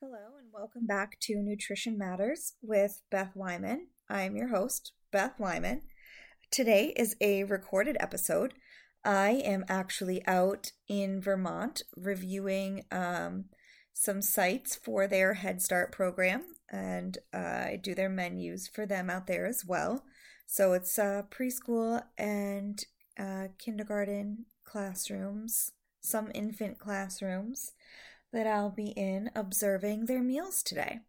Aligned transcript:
Hello, 0.00 0.36
and 0.38 0.46
welcome 0.52 0.86
back 0.86 1.18
to 1.22 1.42
Nutrition 1.42 1.98
Matters 1.98 2.52
with 2.62 3.02
Beth 3.10 3.32
Wyman. 3.34 3.88
I'm 4.08 4.36
your 4.36 4.50
host, 4.50 4.92
Beth 5.10 5.32
Wyman. 5.40 5.82
Today 6.52 6.94
is 6.96 7.16
a 7.20 7.42
recorded 7.42 7.96
episode. 7.98 8.54
I 9.04 9.30
am 9.44 9.64
actually 9.68 10.24
out 10.24 10.70
in 10.86 11.20
Vermont 11.20 11.82
reviewing 11.96 12.84
um, 12.92 13.46
some 13.92 14.22
sites 14.22 14.76
for 14.76 15.08
their 15.08 15.34
Head 15.34 15.60
Start 15.60 15.90
program, 15.90 16.44
and 16.70 17.18
uh, 17.34 17.38
I 17.38 17.80
do 17.82 17.92
their 17.92 18.08
menus 18.08 18.68
for 18.68 18.86
them 18.86 19.10
out 19.10 19.26
there 19.26 19.46
as 19.46 19.64
well. 19.66 20.04
So 20.46 20.74
it's 20.74 20.96
uh, 20.96 21.22
preschool 21.28 22.04
and 22.16 22.80
uh, 23.18 23.48
kindergarten 23.58 24.46
classrooms, 24.62 25.72
some 26.00 26.30
infant 26.36 26.78
classrooms 26.78 27.72
that 28.32 28.46
I'll 28.46 28.70
be 28.70 28.88
in 28.88 29.30
observing 29.34 30.06
their 30.06 30.22
meals 30.22 30.62
today. 30.62 31.00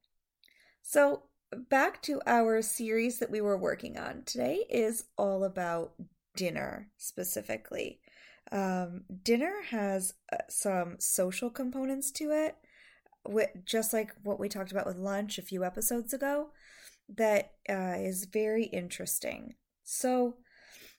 So, 0.82 1.24
back 1.70 2.02
to 2.04 2.22
our 2.26 2.62
series 2.62 3.20
that 3.20 3.32
we 3.32 3.42
were 3.42 3.58
working 3.58 3.98
on. 3.98 4.24
Today 4.26 4.66
is 4.70 5.06
all 5.18 5.44
about 5.44 5.94
dinner 6.36 6.90
specifically. 6.98 8.00
Um, 8.52 9.04
dinner 9.24 9.62
has 9.70 10.14
uh, 10.32 10.38
some 10.48 10.96
social 11.00 11.50
components 11.50 12.12
to 12.12 12.32
it, 12.32 12.56
just 13.66 13.94
like 13.94 14.14
what 14.24 14.40
we 14.40 14.50
talked 14.50 14.72
about 14.72 14.88
with 14.88 14.98
lunch 14.98 15.38
a 15.38 15.44
few 15.44 15.64
episodes 15.64 16.14
ago, 16.14 16.50
that 17.18 17.52
uh, 17.70 17.96
is 17.98 18.26
very 18.26 18.66
interesting. 18.66 19.56
So, 19.84 20.38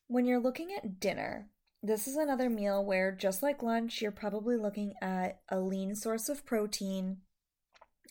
when 0.06 0.26
you're 0.26 0.40
looking 0.40 0.70
at 0.76 0.98
dinner, 0.98 1.48
this 1.82 2.06
is 2.06 2.16
another 2.16 2.50
meal 2.50 2.84
where, 2.84 3.10
just 3.10 3.42
like 3.42 3.62
lunch, 3.62 4.02
you're 4.02 4.10
probably 4.10 4.56
looking 4.56 4.94
at 5.00 5.40
a 5.48 5.58
lean 5.58 5.94
source 5.94 6.28
of 6.28 6.44
protein, 6.44 7.18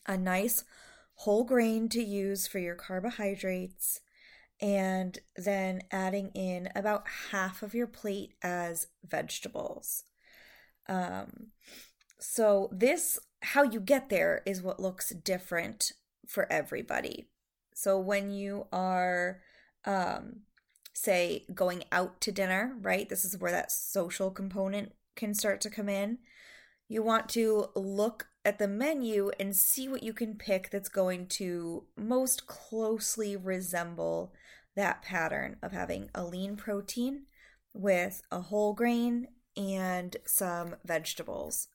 a 0.08 0.18
nice 0.18 0.64
whole 1.16 1.44
grain 1.44 1.88
to 1.90 2.02
use 2.02 2.48
for 2.48 2.60
your 2.60 2.76
carbohydrates, 2.76 4.00
and 4.60 5.20
then 5.36 5.82
adding 5.92 6.32
in 6.34 6.70
about 6.76 7.08
half 7.32 7.62
of 7.62 7.76
your 7.76 7.88
plate 7.88 8.34
as 8.42 8.88
vegetables. 9.08 10.04
Um, 10.88 11.50
so, 12.20 12.70
this, 12.72 13.20
how 13.42 13.64
you 13.64 13.80
get 13.80 14.10
there, 14.10 14.42
is 14.46 14.64
what 14.64 14.80
looks 14.80 15.12
different 15.12 15.92
for 16.28 16.52
everybody. 16.52 17.30
So, 17.76 18.00
when 18.00 18.32
you 18.32 18.66
are 18.74 19.42
um, 19.86 20.42
say 21.02 21.46
going 21.54 21.84
out 21.92 22.22
to 22.22 22.32
dinner, 22.32 22.76
right? 22.82 23.08
This 23.08 23.26
is 23.26 23.38
where 23.38 23.52
that 23.52 23.72
social 23.72 24.32
component 24.32 24.94
can 25.16 25.34
start 25.34 25.62
to 25.62 25.70
come 25.70 25.90
in. 25.90 26.20
You 26.88 27.04
want 27.04 27.30
to 27.30 27.68
look 27.76 28.28
at 28.44 28.58
the 28.58 28.68
menu 28.68 29.32
and 29.40 29.56
see 29.56 29.88
what 29.88 30.04
you 30.04 30.14
can 30.14 30.36
pick 30.36 30.70
that's 30.70 30.90
going 30.90 31.28
to 31.28 31.86
most 31.96 32.48
closely 32.48 33.36
resemble 33.36 34.34
that 34.76 35.02
pattern 35.02 35.58
of 35.62 35.72
having 35.72 36.10
a 36.16 36.24
lean 36.24 36.56
protein 36.56 37.24
with 37.74 38.22
a 38.32 38.42
whole 38.42 38.74
grain 38.74 39.28
and 39.56 40.18
some 40.26 40.76
vegetables. 40.86 41.68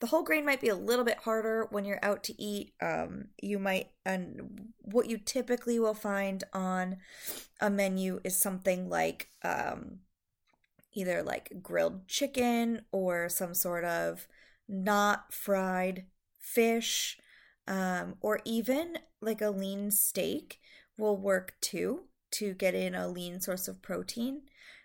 The 0.00 0.08
whole 0.08 0.22
grain 0.22 0.44
might 0.44 0.60
be 0.60 0.68
a 0.68 0.76
little 0.76 1.04
bit 1.04 1.18
harder 1.18 1.66
when 1.70 1.84
you're 1.84 2.04
out 2.04 2.24
to 2.24 2.42
eat. 2.42 2.74
Um, 2.82 3.28
you 3.40 3.58
might, 3.58 3.90
and 4.04 4.72
what 4.82 5.08
you 5.08 5.18
typically 5.18 5.78
will 5.78 5.94
find 5.94 6.44
on 6.52 6.98
a 7.60 7.70
menu 7.70 8.20
is 8.24 8.36
something 8.36 8.88
like 8.88 9.28
um, 9.42 10.00
either 10.92 11.22
like 11.22 11.62
grilled 11.62 12.06
chicken 12.06 12.82
or 12.92 13.28
some 13.28 13.54
sort 13.54 13.84
of 13.84 14.26
not 14.68 15.32
fried 15.32 16.06
fish, 16.38 17.18
um, 17.66 18.16
or 18.20 18.40
even 18.44 18.98
like 19.20 19.40
a 19.40 19.50
lean 19.50 19.90
steak 19.90 20.60
will 20.96 21.16
work 21.16 21.54
too 21.60 22.02
to 22.30 22.52
get 22.52 22.74
in 22.74 22.94
a 22.94 23.08
lean 23.08 23.40
source 23.40 23.68
of 23.68 23.80
protein. 23.80 24.42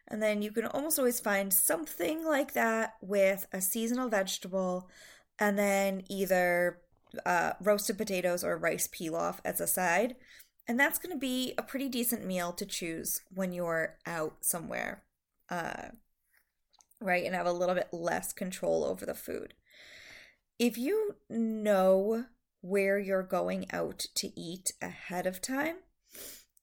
And 0.09 0.21
then 0.21 0.41
you 0.41 0.51
can 0.51 0.65
almost 0.65 0.97
always 0.97 1.19
find 1.19 1.53
something 1.53 2.25
like 2.25 2.53
that 2.53 2.95
with 3.01 3.47
a 3.53 3.61
seasonal 3.61 4.09
vegetable 4.09 4.89
and 5.37 5.57
then 5.57 6.03
either 6.09 6.79
uh, 7.25 7.53
roasted 7.61 7.97
potatoes 7.97 8.43
or 8.43 8.57
rice 8.57 8.87
pilaf 8.87 9.39
as 9.45 9.59
a 9.59 9.67
side. 9.67 10.15
And 10.67 10.79
that's 10.79 10.99
going 10.99 11.13
to 11.13 11.19
be 11.19 11.53
a 11.57 11.63
pretty 11.63 11.89
decent 11.89 12.25
meal 12.25 12.53
to 12.53 12.65
choose 12.65 13.21
when 13.33 13.53
you're 13.53 13.97
out 14.05 14.37
somewhere, 14.41 15.03
uh, 15.49 15.89
right? 17.01 17.25
And 17.25 17.35
have 17.35 17.47
a 17.47 17.51
little 17.51 17.75
bit 17.75 17.89
less 17.91 18.33
control 18.33 18.83
over 18.83 19.05
the 19.05 19.15
food. 19.15 19.53
If 20.59 20.77
you 20.77 21.15
know 21.29 22.25
where 22.61 22.99
you're 22.99 23.23
going 23.23 23.65
out 23.71 24.05
to 24.15 24.39
eat 24.39 24.73
ahead 24.81 25.25
of 25.25 25.41
time, 25.41 25.77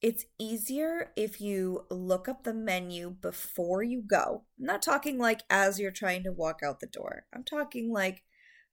it's 0.03 0.27
easier 0.39 1.11
if 1.17 1.41
you 1.41 1.87
look 1.91 2.29
up 2.29 2.45
the 2.45 2.55
menu 2.55 3.11
before 3.11 3.83
you 3.83 4.03
go. 4.03 4.45
I'm 4.59 4.67
not 4.67 4.83
talking 4.83 5.19
like 5.19 5.41
as 5.49 5.81
you're 5.81 5.91
trying 5.91 6.25
to 6.25 6.33
walk 6.33 6.61
out 6.65 6.81
the 6.81 6.87
door. 6.87 7.25
I'm 7.35 7.45
talking 7.45 7.93
like 7.93 8.23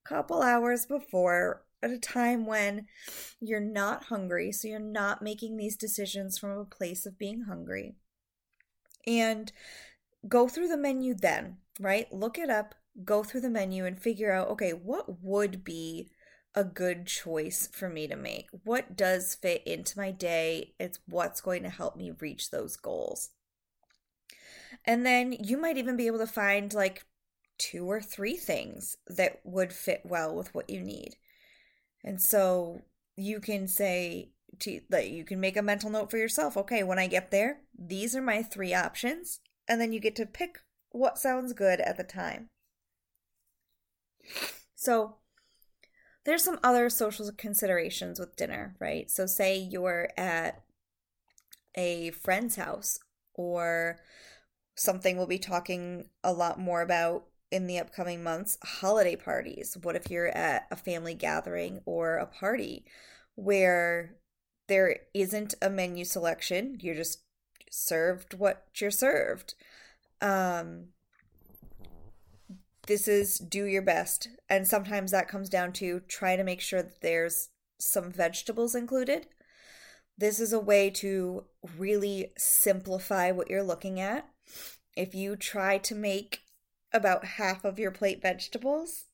a 0.06 0.10
couple 0.10 0.42
hours 0.42 0.86
before 0.86 1.64
at 1.82 1.92
a 1.92 2.00
time 2.00 2.46
when 2.46 2.86
you're 3.40 3.60
not 3.60 4.06
hungry, 4.06 4.52
so 4.52 4.68
you're 4.68 4.80
not 4.80 5.22
making 5.22 5.58
these 5.58 5.76
decisions 5.76 6.38
from 6.38 6.58
a 6.58 6.66
place 6.66 7.06
of 7.06 7.18
being 7.18 7.44
hungry. 7.44 7.96
And 9.06 9.52
go 10.28 10.48
through 10.48 10.70
the 10.70 10.78
menu 10.78 11.14
then, 11.14 11.58
right? 11.80 12.12
Look 12.12 12.38
it 12.38 12.50
up, 12.50 12.76
go 13.04 13.24
through 13.24 13.42
the 13.42 13.50
menu 13.50 13.86
and 13.86 14.00
figure 14.00 14.32
out 14.32 14.50
okay, 14.50 14.72
what 14.72 15.22
would 15.22 15.64
be 15.64 16.10
a 16.56 16.64
good 16.64 17.06
choice 17.08 17.68
for 17.72 17.90
me 17.90 18.08
to 18.08 18.16
make? 18.16 18.48
What 18.64 18.96
does 18.96 19.36
fit 19.36 19.64
into 19.66 19.98
my 19.98 20.12
day? 20.12 20.74
It's 20.80 21.00
what's 21.08 21.42
going 21.42 21.64
to 21.64 21.70
help 21.70 21.96
me 21.96 22.12
reach 22.20 22.52
those 22.52 22.76
goals. 22.76 23.30
And 24.86 25.06
then 25.06 25.32
you 25.34 25.58
might 25.58 25.78
even 25.78 25.98
be 25.98 26.08
able 26.08 26.20
to 26.20 26.28
find 26.28 26.74
like 26.74 27.06
two 27.58 27.90
or 27.90 28.02
three 28.02 28.36
things 28.36 28.98
that 29.08 29.40
would 29.44 29.72
fit 29.72 30.02
well 30.04 30.36
with 30.36 30.54
what 30.54 30.70
you 30.70 30.82
need. 30.82 31.16
And 32.04 32.22
so 32.22 32.82
you 33.16 33.40
can 33.40 33.68
say 33.68 34.32
to 34.60 34.82
like 34.90 35.10
you 35.10 35.24
can 35.24 35.40
make 35.40 35.58
a 35.58 35.62
mental 35.62 35.90
note 35.90 36.12
for 36.12 36.18
yourself. 36.18 36.58
Okay, 36.58 36.84
when 36.84 37.00
I 37.00 37.08
get 37.08 37.32
there, 37.32 37.62
these 37.78 38.16
are 38.16 38.22
my 38.22 38.44
three 38.44 38.74
options, 38.74 39.40
and 39.68 39.80
then 39.80 39.94
you 39.94 40.00
get 40.00 40.16
to 40.18 40.26
pick 40.26 40.60
what 40.92 41.18
sounds 41.18 41.54
good 41.54 41.80
at 41.80 41.98
the 41.98 42.04
time. 42.04 42.50
So 44.76 45.18
there's 46.26 46.44
some 46.44 46.60
other 46.64 46.90
social 46.90 47.30
considerations 47.38 48.20
with 48.20 48.36
dinner, 48.36 48.76
right? 48.80 49.10
So, 49.10 49.26
say 49.26 49.58
you're 49.58 50.10
at 50.18 50.64
a 51.76 52.12
friend's 52.12 52.56
house 52.56 53.00
or 53.34 53.98
something 54.76 55.18
we'll 55.18 55.28
be 55.28 55.40
talking 55.40 56.10
a 56.24 56.34
lot 56.34 56.60
more 56.60 56.82
about 56.82 57.26
in 57.52 57.68
the 57.68 57.80
upcoming 57.80 58.24
months 58.24 58.58
holiday 58.64 59.16
parties. 59.16 59.78
What 59.82 59.96
if 59.96 60.10
you're 60.10 60.36
at 60.36 60.68
a 60.72 60.76
family 60.76 61.14
gathering 61.14 61.82
or 61.86 62.18
a 62.18 62.26
party 62.26 62.86
where 63.36 64.16
there 64.68 65.02
isn't 65.14 65.54
a 65.62 65.70
menu 65.70 66.06
selection? 66.06 66.78
You're 66.80 66.96
just 66.96 67.22
served 67.70 68.34
what 68.34 68.66
you're 68.80 68.92
served. 68.92 69.56
Um, 70.22 70.93
this 72.88 73.08
is 73.08 73.38
do 73.38 73.66
your 73.66 73.82
best. 73.82 74.28
And 74.50 74.68
sometimes 74.68 75.12
that 75.12 75.28
comes 75.28 75.50
down 75.50 75.74
to 75.74 76.02
try 76.02 76.36
to 76.36 76.44
make 76.44 76.62
sure 76.62 76.82
that 76.82 77.02
there's 77.02 77.50
some 77.80 78.12
vegetables 78.12 78.76
included. 78.76 79.28
This 80.18 80.40
is 80.40 80.54
a 80.54 80.60
way 80.60 80.90
to 80.92 81.46
really 81.78 82.34
simplify 82.38 83.32
what 83.32 83.50
you're 83.50 83.64
looking 83.64 84.00
at. 84.00 84.28
If 84.96 85.16
you 85.16 85.36
try 85.36 85.78
to 85.80 85.96
make 85.96 86.42
about 86.94 87.26
half 87.26 87.66
of 87.66 87.80
your 87.80 87.92
plate 87.92 88.22
vegetables, 88.22 89.06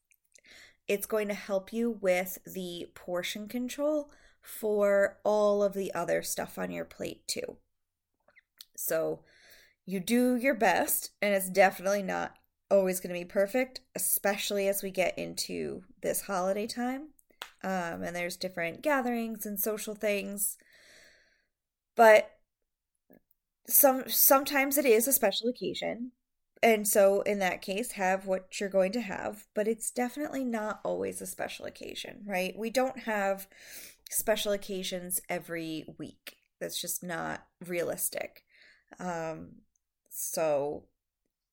it's 0.87 1.05
going 1.05 1.27
to 1.29 1.33
help 1.33 1.71
you 1.71 1.91
with 2.01 2.39
the 2.45 2.87
portion 2.95 3.47
control 3.47 4.11
for 4.41 5.19
all 5.23 5.63
of 5.63 5.73
the 5.73 5.93
other 5.93 6.21
stuff 6.21 6.57
on 6.57 6.71
your 6.71 6.85
plate, 6.85 7.27
too. 7.27 7.57
So 8.75 9.21
you 9.85 9.99
do 9.99 10.35
your 10.35 10.55
best, 10.55 11.11
and 11.21 11.33
it's 11.33 11.49
definitely 11.49 12.03
not 12.03 12.35
always 12.71 12.99
going 12.99 13.13
to 13.13 13.19
be 13.19 13.25
perfect, 13.25 13.81
especially 13.95 14.67
as 14.67 14.83
we 14.83 14.91
get 14.91 15.17
into 15.17 15.83
this 16.01 16.21
holiday 16.21 16.67
time. 16.67 17.09
Um, 17.63 18.03
and 18.03 18.15
there's 18.15 18.37
different 18.37 18.81
gatherings 18.81 19.45
and 19.45 19.59
social 19.59 19.95
things. 19.95 20.57
But 21.95 22.31
some 23.67 24.03
sometimes 24.07 24.77
it 24.77 24.85
is 24.85 25.07
a 25.07 25.13
special 25.13 25.49
occasion. 25.49 26.11
And 26.61 26.87
so 26.87 27.21
in 27.21 27.39
that 27.39 27.61
case, 27.61 27.93
have 27.93 28.25
what 28.25 28.59
you're 28.59 28.69
going 28.69 28.91
to 28.93 29.01
have, 29.01 29.45
but 29.53 29.67
it's 29.67 29.91
definitely 29.91 30.43
not 30.43 30.81
always 30.83 31.21
a 31.21 31.25
special 31.25 31.65
occasion, 31.65 32.23
right? 32.25 32.53
We 32.57 32.69
don't 32.69 32.99
have 32.99 33.47
special 34.09 34.51
occasions 34.51 35.21
every 35.29 35.85
week. 35.97 36.37
That's 36.59 36.81
just 36.81 37.01
not 37.01 37.45
realistic. 37.65 38.43
Um, 38.99 39.61
so 40.09 40.88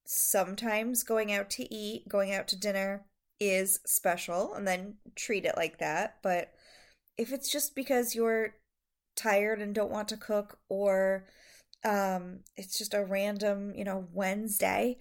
sometimes 0.06 1.02
going 1.02 1.32
out 1.32 1.50
to 1.50 1.74
eat, 1.74 2.08
going 2.08 2.32
out 2.32 2.48
to 2.48 2.56
dinner 2.56 3.04
is 3.38 3.80
special 3.84 4.54
and 4.54 4.66
then 4.66 4.94
treat 5.14 5.44
it 5.44 5.56
like 5.56 5.78
that. 5.78 6.16
But 6.22 6.52
if 7.18 7.32
it's 7.32 7.50
just 7.50 7.74
because 7.74 8.14
you're 8.14 8.54
tired 9.14 9.60
and 9.60 9.74
don't 9.74 9.90
want 9.90 10.08
to 10.08 10.16
cook 10.16 10.58
or 10.68 11.26
um, 11.84 12.40
it's 12.56 12.78
just 12.78 12.94
a 12.94 13.04
random, 13.04 13.72
you 13.74 13.84
know, 13.84 14.06
Wednesday, 14.12 14.98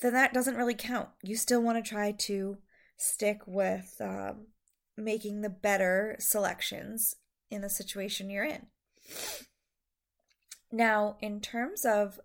then 0.00 0.12
that 0.12 0.34
doesn't 0.34 0.56
really 0.56 0.74
count. 0.74 1.08
You 1.22 1.36
still 1.36 1.62
want 1.62 1.82
to 1.82 1.88
try 1.88 2.12
to 2.12 2.58
stick 2.96 3.40
with 3.46 3.96
um, 4.00 4.48
making 4.96 5.40
the 5.40 5.48
better 5.48 6.16
selections 6.18 7.16
in 7.50 7.62
the 7.62 7.70
situation 7.70 8.30
you're 8.30 8.44
in. 8.44 8.66
Now, 10.70 11.16
in 11.20 11.40
terms 11.40 11.84
of 11.84 12.20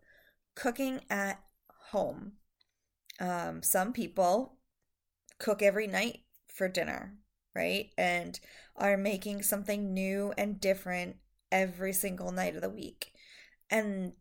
cooking 0.56 1.02
at 1.10 1.40
home, 1.94 2.34
um, 3.20 3.62
some 3.62 3.94
people 3.94 4.58
cook 5.40 5.62
every 5.62 5.88
night 5.88 6.22
for 6.48 6.68
dinner, 6.68 7.16
right? 7.56 7.92
And 7.98 8.40
are 8.76 8.98
making 8.98 9.44
something 9.44 9.94
new 9.94 10.34
and 10.38 10.60
different 10.60 11.18
every 11.52 11.94
single 11.94 12.32
night 12.32 12.56
of 12.56 12.62
the 12.62 12.70
week. 12.70 13.12
And 13.70 14.14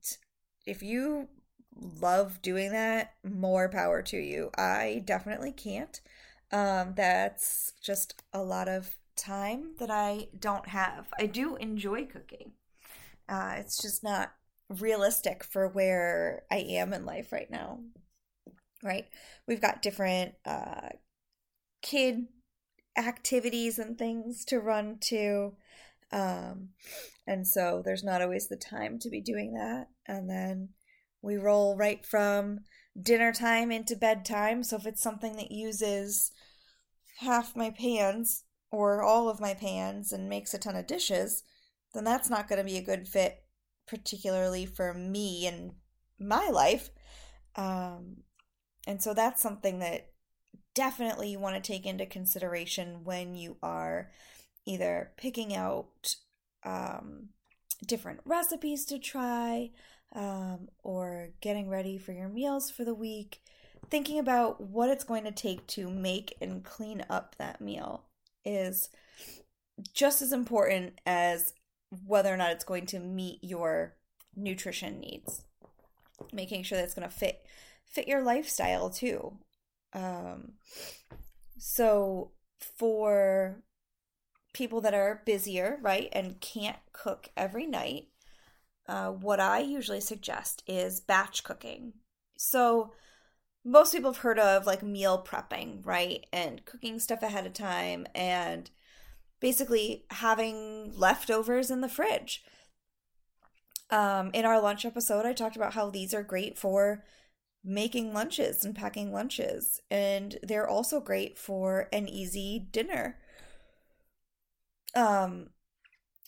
if 0.66 0.82
you 0.82 1.28
love 1.74 2.42
doing 2.42 2.72
that, 2.72 3.14
more 3.24 3.68
power 3.70 4.02
to 4.02 4.18
you. 4.18 4.50
I 4.58 5.02
definitely 5.04 5.52
can't. 5.52 5.98
Um, 6.50 6.92
that's 6.94 7.72
just 7.82 8.22
a 8.34 8.42
lot 8.42 8.68
of 8.68 8.96
time 9.16 9.76
that 9.78 9.90
I 9.90 10.28
don't 10.38 10.68
have. 10.68 11.08
I 11.18 11.24
do 11.26 11.56
enjoy 11.56 12.04
cooking. 12.04 12.52
Uh, 13.28 13.54
it's 13.56 13.80
just 13.80 14.04
not 14.04 14.32
realistic 14.80 15.44
for 15.44 15.68
where 15.68 16.44
I 16.50 16.56
am 16.56 16.92
in 16.92 17.04
life 17.04 17.32
right 17.32 17.50
now. 17.50 17.80
Right? 18.82 19.06
We've 19.46 19.60
got 19.60 19.82
different 19.82 20.34
uh, 20.44 20.90
kid 21.82 22.26
activities 22.96 23.78
and 23.78 23.96
things 23.96 24.44
to 24.46 24.60
run 24.60 24.98
to. 25.00 25.54
Um, 26.10 26.70
and 27.26 27.46
so 27.46 27.82
there's 27.84 28.04
not 28.04 28.22
always 28.22 28.48
the 28.48 28.56
time 28.56 28.98
to 29.00 29.08
be 29.08 29.20
doing 29.20 29.54
that. 29.54 29.88
And 30.06 30.28
then 30.28 30.70
we 31.22 31.36
roll 31.36 31.76
right 31.76 32.04
from 32.04 32.60
dinner 33.00 33.32
time 33.32 33.70
into 33.70 33.96
bedtime. 33.96 34.62
So 34.62 34.76
if 34.76 34.86
it's 34.86 35.02
something 35.02 35.36
that 35.36 35.52
uses 35.52 36.32
half 37.20 37.56
my 37.56 37.70
pans 37.70 38.44
or 38.70 39.02
all 39.02 39.28
of 39.28 39.40
my 39.40 39.54
pans 39.54 40.12
and 40.12 40.28
makes 40.28 40.52
a 40.52 40.58
ton 40.58 40.76
of 40.76 40.86
dishes, 40.86 41.44
then 41.94 42.04
that's 42.04 42.30
not 42.30 42.48
going 42.48 42.58
to 42.58 42.64
be 42.64 42.78
a 42.78 42.82
good 42.82 43.06
fit, 43.06 43.41
particularly 43.92 44.64
for 44.64 44.94
me 44.94 45.46
and 45.46 45.72
my 46.18 46.48
life. 46.48 46.88
Um, 47.56 48.22
and 48.86 49.02
so 49.02 49.12
that's 49.12 49.42
something 49.42 49.80
that 49.80 50.08
definitely 50.74 51.28
you 51.28 51.38
want 51.38 51.56
to 51.56 51.72
take 51.72 51.84
into 51.84 52.06
consideration 52.06 53.04
when 53.04 53.34
you 53.34 53.58
are 53.62 54.10
either 54.64 55.12
picking 55.18 55.54
out 55.54 56.14
um, 56.64 57.28
different 57.86 58.20
recipes 58.24 58.86
to 58.86 58.98
try 58.98 59.68
um, 60.14 60.68
or 60.82 61.28
getting 61.42 61.68
ready 61.68 61.98
for 61.98 62.12
your 62.12 62.30
meals 62.30 62.70
for 62.70 62.86
the 62.86 62.94
week, 62.94 63.42
thinking 63.90 64.18
about 64.18 64.58
what 64.58 64.88
it's 64.88 65.04
going 65.04 65.24
to 65.24 65.32
take 65.32 65.66
to 65.66 65.90
make 65.90 66.34
and 66.40 66.64
clean 66.64 67.04
up 67.10 67.36
that 67.36 67.60
meal 67.60 68.04
is 68.42 68.88
just 69.92 70.22
as 70.22 70.32
important 70.32 70.98
as 71.04 71.52
whether 72.06 72.32
or 72.32 72.36
not 72.36 72.52
it's 72.52 72.64
going 72.64 72.86
to 72.86 72.98
meet 72.98 73.38
your 73.42 73.96
nutrition 74.34 75.00
needs. 75.00 75.44
Making 76.32 76.62
sure 76.62 76.78
that 76.78 76.84
it's 76.84 76.94
going 76.94 77.08
to 77.08 77.14
fit 77.14 77.44
fit 77.84 78.08
your 78.08 78.22
lifestyle 78.22 78.88
too. 78.88 79.38
Um, 79.92 80.52
so 81.58 82.30
for 82.58 83.62
people 84.52 84.80
that 84.80 84.94
are 84.94 85.22
busier, 85.24 85.78
right, 85.82 86.08
and 86.12 86.40
can't 86.40 86.78
cook 86.92 87.28
every 87.36 87.66
night, 87.66 88.08
uh, 88.88 89.08
what 89.08 89.40
I 89.40 89.60
usually 89.60 90.00
suggest 90.00 90.62
is 90.66 91.00
batch 91.00 91.44
cooking. 91.44 91.94
So, 92.36 92.92
most 93.64 93.92
people 93.92 94.12
have 94.12 94.22
heard 94.22 94.40
of 94.40 94.66
like 94.66 94.82
meal 94.82 95.24
prepping, 95.24 95.86
right? 95.86 96.26
And 96.32 96.64
cooking 96.64 96.98
stuff 96.98 97.22
ahead 97.22 97.46
of 97.46 97.52
time 97.52 98.06
and 98.14 98.68
basically 99.42 100.04
having 100.10 100.96
leftovers 100.96 101.70
in 101.70 101.80
the 101.80 101.88
fridge. 101.88 102.42
Um, 103.90 104.30
in 104.32 104.46
our 104.46 104.62
lunch 104.62 104.86
episode, 104.86 105.26
I 105.26 105.34
talked 105.34 105.56
about 105.56 105.74
how 105.74 105.90
these 105.90 106.14
are 106.14 106.22
great 106.22 106.56
for 106.56 107.04
making 107.64 108.14
lunches 108.14 108.64
and 108.64 108.74
packing 108.74 109.12
lunches, 109.12 109.80
and 109.90 110.38
they're 110.42 110.68
also 110.68 111.00
great 111.00 111.38
for 111.38 111.88
an 111.92 112.08
easy 112.08 112.68
dinner. 112.70 113.18
Um, 114.94 115.50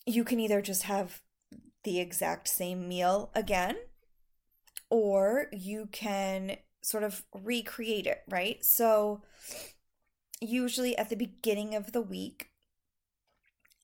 you 0.05 0.25
can 0.25 0.41
either 0.41 0.61
just 0.61 0.83
have 0.83 1.23
the 1.85 2.01
exact 2.01 2.49
same 2.49 2.89
meal 2.89 3.31
again, 3.35 3.77
or 4.91 5.47
you 5.53 5.89
can 5.93 6.57
sort 6.83 7.05
of 7.05 7.23
recreate 7.33 8.07
it, 8.07 8.23
right? 8.29 8.65
So, 8.65 9.23
usually 10.41 10.97
at 10.99 11.11
the 11.11 11.17
beginning 11.17 11.75
of 11.75 11.93
the 11.93 12.03
week, 12.03 12.51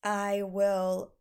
I 0.03 0.43
will 0.43 1.13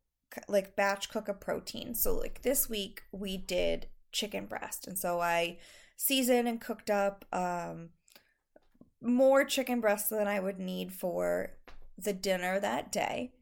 like 0.48 0.76
batch 0.76 1.10
cook 1.10 1.28
a 1.28 1.34
protein. 1.34 1.96
So, 1.96 2.16
like 2.16 2.42
this 2.42 2.70
week, 2.70 3.04
we 3.12 3.38
did 3.38 3.88
chicken 4.12 4.46
breast, 4.46 4.88
and 4.88 4.98
so 4.98 5.20
I 5.20 5.60
seasoned 5.98 6.48
and 6.48 6.62
cooked 6.62 6.90
up 6.90 7.26
um, 7.34 7.90
more 9.02 9.44
chicken 9.44 9.82
breast 9.82 10.10
than 10.10 10.28
I 10.28 10.40
would 10.40 10.60
need 10.60 10.94
for 10.94 11.54
the 11.98 12.14
dinner 12.14 12.60
that 12.60 12.92
day 12.92 13.34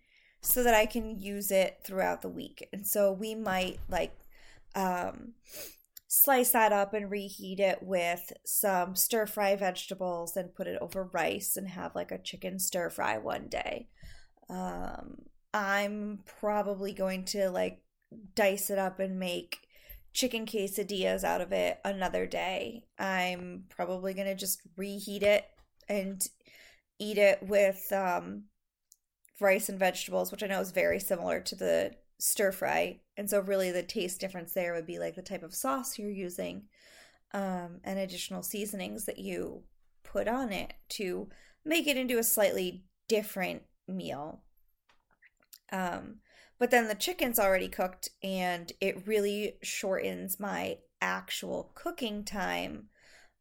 so 0.41 0.63
that 0.63 0.73
I 0.73 0.85
can 0.85 1.19
use 1.19 1.51
it 1.51 1.79
throughout 1.83 2.21
the 2.21 2.29
week. 2.29 2.67
And 2.71 2.85
so 2.85 3.11
we 3.11 3.35
might 3.35 3.79
like 3.89 4.17
um, 4.75 5.33
slice 6.07 6.51
that 6.51 6.71
up 6.71 6.93
and 6.93 7.11
reheat 7.11 7.59
it 7.59 7.81
with 7.81 8.31
some 8.45 8.95
stir 8.95 9.25
fry 9.25 9.55
vegetables 9.55 10.37
and 10.37 10.55
put 10.55 10.67
it 10.67 10.77
over 10.81 11.09
rice 11.11 11.57
and 11.57 11.69
have 11.69 11.95
like 11.95 12.11
a 12.11 12.17
chicken 12.21 12.59
stir 12.59 12.89
fry 12.89 13.17
one 13.17 13.47
day. 13.47 13.87
Um, 14.49 15.23
I'm 15.53 16.19
probably 16.39 16.93
going 16.93 17.25
to 17.25 17.49
like 17.49 17.81
dice 18.35 18.69
it 18.69 18.77
up 18.77 18.99
and 18.99 19.19
make 19.19 19.59
chicken 20.13 20.45
quesadillas 20.45 21.23
out 21.23 21.41
of 21.41 21.51
it 21.51 21.79
another 21.83 22.25
day. 22.25 22.85
I'm 22.97 23.65
probably 23.69 24.13
going 24.13 24.27
to 24.27 24.35
just 24.35 24.61
reheat 24.75 25.23
it 25.23 25.45
and 25.87 26.25
eat 26.99 27.17
it 27.17 27.39
with 27.43 27.91
um, 27.91 28.45
rice 29.39 29.69
and 29.69 29.79
vegetables, 29.79 30.31
which 30.31 30.43
I 30.43 30.47
know 30.47 30.61
is 30.61 30.71
very 30.71 30.99
similar 30.99 31.39
to 31.41 31.55
the 31.55 31.91
stir 32.19 32.51
fry. 32.51 33.01
And 33.15 33.29
so, 33.29 33.39
really, 33.39 33.71
the 33.71 33.83
taste 33.83 34.19
difference 34.19 34.53
there 34.53 34.73
would 34.73 34.87
be 34.87 34.99
like 34.99 35.15
the 35.15 35.21
type 35.21 35.43
of 35.43 35.53
sauce 35.53 35.97
you're 35.97 36.09
using 36.09 36.63
um, 37.33 37.79
and 37.83 37.99
additional 37.99 38.43
seasonings 38.43 39.05
that 39.05 39.19
you 39.19 39.63
put 40.03 40.27
on 40.27 40.51
it 40.51 40.73
to 40.89 41.29
make 41.65 41.87
it 41.87 41.97
into 41.97 42.17
a 42.17 42.23
slightly 42.23 42.85
different 43.07 43.63
meal. 43.87 44.43
Um, 45.71 46.17
but 46.59 46.71
then 46.71 46.87
the 46.87 46.95
chicken's 46.95 47.39
already 47.39 47.67
cooked, 47.67 48.09
and 48.23 48.71
it 48.81 49.07
really 49.07 49.57
shortens 49.61 50.39
my 50.39 50.77
actual 51.01 51.71
cooking 51.75 52.23
time 52.23 52.89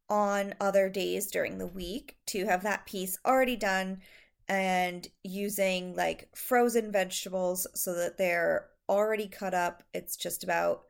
on 0.09 0.55
other 0.61 0.88
days 0.88 1.31
during 1.31 1.59
the 1.59 1.67
week 1.67 2.17
to 2.26 2.47
have 2.47 2.62
that 2.62 2.87
piece 2.87 3.19
already 3.25 3.57
done 3.57 4.00
and 4.49 5.09
using 5.25 5.97
like 5.97 6.29
frozen 6.37 6.93
vegetables 6.93 7.67
so 7.75 7.95
that 7.95 8.17
they're 8.17 8.69
already 8.88 9.26
cut 9.26 9.55
up. 9.55 9.83
It's 9.93 10.17
just 10.17 10.45
about 10.45 10.83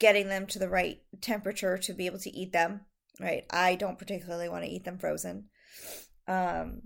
getting 0.00 0.28
them 0.28 0.46
to 0.46 0.58
the 0.58 0.68
right 0.68 1.00
temperature 1.20 1.78
to 1.78 1.92
be 1.92 2.06
able 2.06 2.18
to 2.20 2.30
eat 2.30 2.52
them, 2.52 2.80
right? 3.20 3.44
I 3.50 3.76
don't 3.76 3.98
particularly 3.98 4.48
want 4.48 4.64
to 4.64 4.70
eat 4.70 4.84
them 4.84 4.98
frozen. 4.98 5.44
Um 6.26 6.82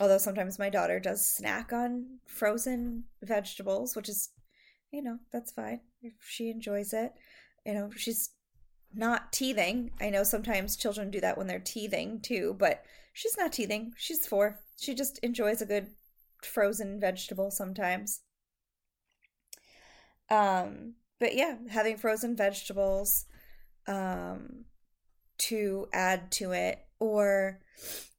although 0.00 0.18
sometimes 0.18 0.58
my 0.58 0.70
daughter 0.70 0.98
does 0.98 1.24
snack 1.24 1.72
on 1.72 2.18
frozen 2.26 3.04
vegetables, 3.22 3.94
which 3.94 4.08
is 4.08 4.30
you 4.90 5.02
know, 5.02 5.18
that's 5.32 5.52
fine 5.52 5.80
if 6.02 6.14
she 6.20 6.50
enjoys 6.50 6.92
it. 6.92 7.12
You 7.64 7.74
know, 7.74 7.90
she's 7.94 8.30
not 8.92 9.32
teething. 9.32 9.90
I 10.00 10.10
know 10.10 10.24
sometimes 10.24 10.76
children 10.76 11.10
do 11.10 11.20
that 11.20 11.38
when 11.38 11.46
they're 11.46 11.60
teething 11.60 12.20
too, 12.20 12.56
but 12.58 12.82
she's 13.12 13.36
not 13.38 13.52
teething. 13.52 13.92
She's 13.96 14.26
4 14.26 14.58
she 14.76 14.94
just 14.94 15.18
enjoys 15.18 15.60
a 15.60 15.66
good 15.66 15.88
frozen 16.42 16.98
vegetable 16.98 17.50
sometimes. 17.50 18.22
Um, 20.30 20.94
but 21.18 21.34
yeah, 21.34 21.56
having 21.68 21.98
frozen 21.98 22.34
vegetables 22.34 23.26
um, 23.86 24.64
to 25.38 25.86
add 25.92 26.32
to 26.32 26.52
it, 26.52 26.78
or 27.00 27.60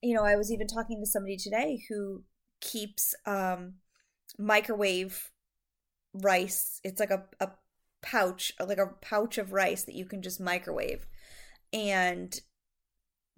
you 0.02 0.16
know, 0.16 0.24
I 0.24 0.36
was 0.36 0.52
even 0.52 0.68
talking 0.68 1.00
to 1.00 1.06
somebody 1.06 1.38
today 1.38 1.84
who 1.88 2.24
keeps 2.60 3.16
um, 3.26 3.76
microwave 4.38 5.32
rice. 6.14 6.80
It's 6.84 7.00
like 7.00 7.12
a, 7.12 7.24
a 7.40 7.52
pouch, 8.02 8.52
like 8.60 8.80
a 8.80 8.96
pouch 9.02 9.38
of 9.38 9.54
rice 9.54 9.84
that 9.84 9.96
you 9.96 10.06
can 10.06 10.22
just 10.22 10.40
microwave, 10.40 11.06
and 11.72 12.40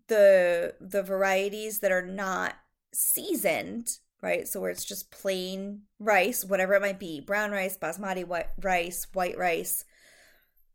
the 0.07 0.75
the 0.79 1.03
varieties 1.03 1.79
that 1.79 1.91
are 1.91 2.05
not 2.05 2.55
seasoned, 2.93 3.89
right? 4.21 4.47
So 4.47 4.61
where 4.61 4.71
it's 4.71 4.85
just 4.85 5.11
plain 5.11 5.83
rice, 5.99 6.45
whatever 6.45 6.73
it 6.73 6.81
might 6.81 6.99
be, 6.99 7.19
brown 7.19 7.51
rice, 7.51 7.77
basmati 7.77 8.25
white 8.25 8.47
rice, 8.61 9.07
white 9.13 9.37
rice. 9.37 9.85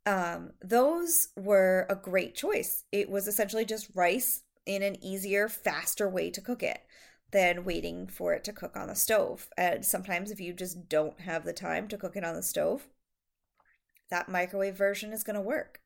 Um, 0.06 0.52
those 0.62 1.28
were 1.36 1.86
a 1.90 1.94
great 1.94 2.34
choice. 2.34 2.84
It 2.92 3.10
was 3.10 3.28
essentially 3.28 3.66
just 3.66 3.90
rice 3.94 4.42
in 4.68 4.82
an 4.82 5.02
easier, 5.02 5.48
faster 5.48 6.08
way 6.08 6.30
to 6.30 6.40
cook 6.40 6.62
it 6.62 6.82
than 7.30 7.64
waiting 7.64 8.06
for 8.06 8.34
it 8.34 8.44
to 8.44 8.52
cook 8.52 8.76
on 8.76 8.88
the 8.88 8.94
stove. 8.94 9.48
And 9.56 9.84
sometimes 9.84 10.30
if 10.30 10.40
you 10.40 10.52
just 10.52 10.88
don't 10.88 11.20
have 11.20 11.44
the 11.44 11.52
time 11.52 11.88
to 11.88 11.98
cook 11.98 12.16
it 12.16 12.24
on 12.24 12.34
the 12.34 12.42
stove, 12.42 12.86
that 14.10 14.28
microwave 14.28 14.76
version 14.76 15.12
is 15.12 15.24
going 15.24 15.34
to 15.34 15.40
work. 15.40 15.80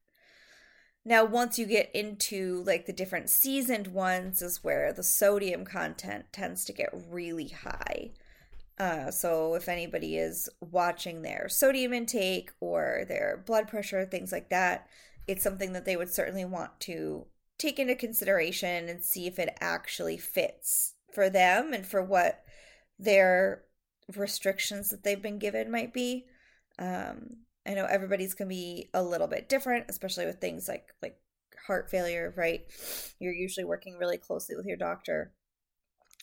Now, 1.04 1.24
once 1.24 1.58
you 1.58 1.66
get 1.66 1.90
into 1.94 2.62
like 2.64 2.86
the 2.86 2.92
different 2.92 3.28
seasoned 3.28 3.88
ones, 3.88 4.40
is 4.40 4.62
where 4.62 4.92
the 4.92 5.02
sodium 5.02 5.64
content 5.64 6.26
tends 6.32 6.64
to 6.64 6.72
get 6.72 6.90
really 7.10 7.48
high. 7.48 8.12
Uh, 8.78 9.10
so, 9.10 9.54
if 9.54 9.68
anybody 9.68 10.16
is 10.16 10.48
watching 10.60 11.22
their 11.22 11.48
sodium 11.48 11.92
intake 11.92 12.52
or 12.60 13.04
their 13.08 13.42
blood 13.44 13.66
pressure, 13.66 14.04
things 14.04 14.30
like 14.30 14.48
that, 14.50 14.86
it's 15.26 15.42
something 15.42 15.72
that 15.72 15.84
they 15.84 15.96
would 15.96 16.12
certainly 16.12 16.44
want 16.44 16.78
to 16.80 17.26
take 17.62 17.78
into 17.78 17.94
consideration 17.94 18.88
and 18.88 19.04
see 19.04 19.26
if 19.26 19.38
it 19.38 19.56
actually 19.60 20.18
fits 20.18 20.94
for 21.12 21.30
them 21.30 21.72
and 21.72 21.86
for 21.86 22.02
what 22.02 22.42
their 22.98 23.62
restrictions 24.16 24.90
that 24.90 25.04
they've 25.04 25.22
been 25.22 25.38
given 25.38 25.70
might 25.70 25.94
be. 25.94 26.26
Um, 26.78 27.36
I 27.64 27.74
know 27.74 27.84
everybody's 27.84 28.34
can 28.34 28.48
be 28.48 28.90
a 28.92 29.02
little 29.02 29.28
bit 29.28 29.48
different, 29.48 29.86
especially 29.88 30.26
with 30.26 30.40
things 30.40 30.68
like 30.68 30.86
like 31.00 31.16
heart 31.66 31.88
failure, 31.88 32.34
right? 32.36 32.62
You're 33.20 33.32
usually 33.32 33.64
working 33.64 33.96
really 33.98 34.18
closely 34.18 34.56
with 34.56 34.66
your 34.66 34.76
doctor, 34.76 35.32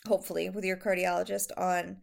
hopefully 0.06 0.50
with 0.50 0.66
your 0.66 0.76
cardiologist 0.76 1.52
on 1.58 1.98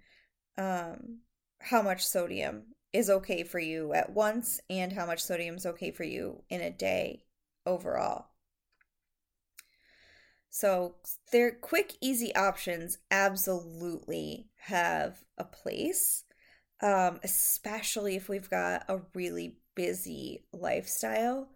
um, 0.57 1.19
how 1.61 1.83
much 1.83 2.07
sodium 2.07 2.75
is 2.95 3.11
okay 3.11 3.43
for 3.43 3.59
you 3.59 3.93
at 3.93 4.11
once 4.11 4.61
and 4.71 4.93
how 4.93 5.05
much 5.05 5.23
sodium 5.23 5.57
is 5.57 5.67
okay 5.67 5.91
for 5.91 6.05
you 6.05 6.43
in 6.49 6.63
a 6.63 6.71
day 6.71 7.25
overall. 7.67 8.29
So, 10.57 10.95
their 11.33 11.51
quick, 11.51 11.95
easy 12.01 12.35
options 12.35 12.99
absolutely 13.11 14.49
have 14.57 15.23
a 15.37 15.45
place 15.45 16.25
um, 16.81 17.21
especially 17.23 18.17
if 18.17 18.29
we've 18.29 18.51
got 18.51 18.85
a 18.89 19.01
really 19.15 19.57
busy 19.75 20.45
lifestyle. 20.53 21.49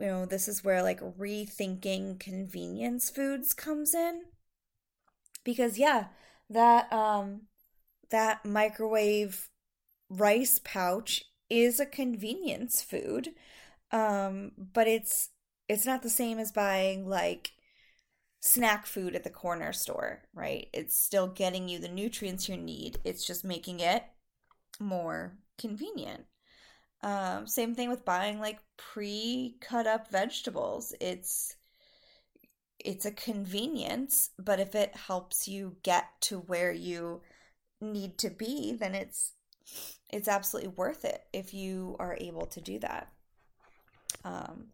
You 0.00 0.06
know, 0.06 0.26
this 0.26 0.48
is 0.48 0.64
where 0.64 0.82
like 0.82 1.00
rethinking 1.00 2.18
convenience 2.18 3.10
foods 3.10 3.52
comes 3.52 3.94
in. 3.94 4.22
Because 5.44 5.78
yeah, 5.78 6.06
that 6.50 6.92
um 6.92 7.42
that 8.10 8.44
microwave 8.44 9.48
rice 10.08 10.60
pouch 10.64 11.24
is 11.50 11.80
a 11.80 11.86
convenience 11.86 12.82
food. 12.82 13.30
Um, 13.90 14.52
but 14.56 14.88
it's 14.88 15.30
it's 15.68 15.86
not 15.86 16.02
the 16.02 16.10
same 16.10 16.38
as 16.38 16.52
buying 16.52 17.06
like 17.08 17.52
snack 18.42 18.86
food 18.86 19.14
at 19.14 19.22
the 19.24 19.30
corner 19.30 19.72
store, 19.72 20.22
right? 20.34 20.68
It's 20.74 21.00
still 21.00 21.28
getting 21.28 21.68
you 21.68 21.78
the 21.78 21.88
nutrients 21.88 22.48
you 22.48 22.56
need. 22.56 22.98
It's 23.04 23.24
just 23.24 23.44
making 23.44 23.80
it 23.80 24.04
more 24.80 25.38
convenient. 25.58 26.24
Um, 27.02 27.46
same 27.46 27.74
thing 27.74 27.88
with 27.88 28.04
buying 28.04 28.40
like 28.40 28.58
pre-cut 28.76 29.86
up 29.86 30.10
vegetables. 30.10 30.92
It's 31.00 31.56
it's 32.84 33.06
a 33.06 33.12
convenience, 33.12 34.30
but 34.38 34.58
if 34.58 34.74
it 34.74 34.96
helps 34.96 35.46
you 35.46 35.76
get 35.84 36.06
to 36.22 36.38
where 36.38 36.72
you 36.72 37.22
need 37.80 38.18
to 38.18 38.30
be, 38.30 38.72
then 38.72 38.94
it's 38.96 39.34
it's 40.10 40.28
absolutely 40.28 40.72
worth 40.76 41.04
it 41.04 41.22
if 41.32 41.54
you 41.54 41.96
are 42.00 42.18
able 42.20 42.46
to 42.46 42.60
do 42.60 42.80
that. 42.80 43.12
Um, 44.24 44.66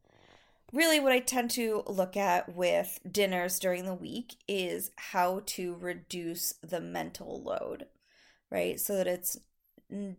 really, 0.73 1.01
what 1.01 1.13
I 1.13 1.21
tend 1.21 1.51
to 1.53 1.83
look 1.87 2.17
at 2.17 2.55
with 2.55 2.99
dinners 3.11 3.59
during 3.59 3.85
the 3.85 3.95
week 3.95 4.37
is 4.47 4.91
how 4.97 5.43
to 5.47 5.75
reduce 5.75 6.55
the 6.63 6.81
mental 6.81 7.43
load, 7.43 7.87
right? 8.51 8.79
So 8.79 8.97
that 8.97 9.07
it's 9.07 9.39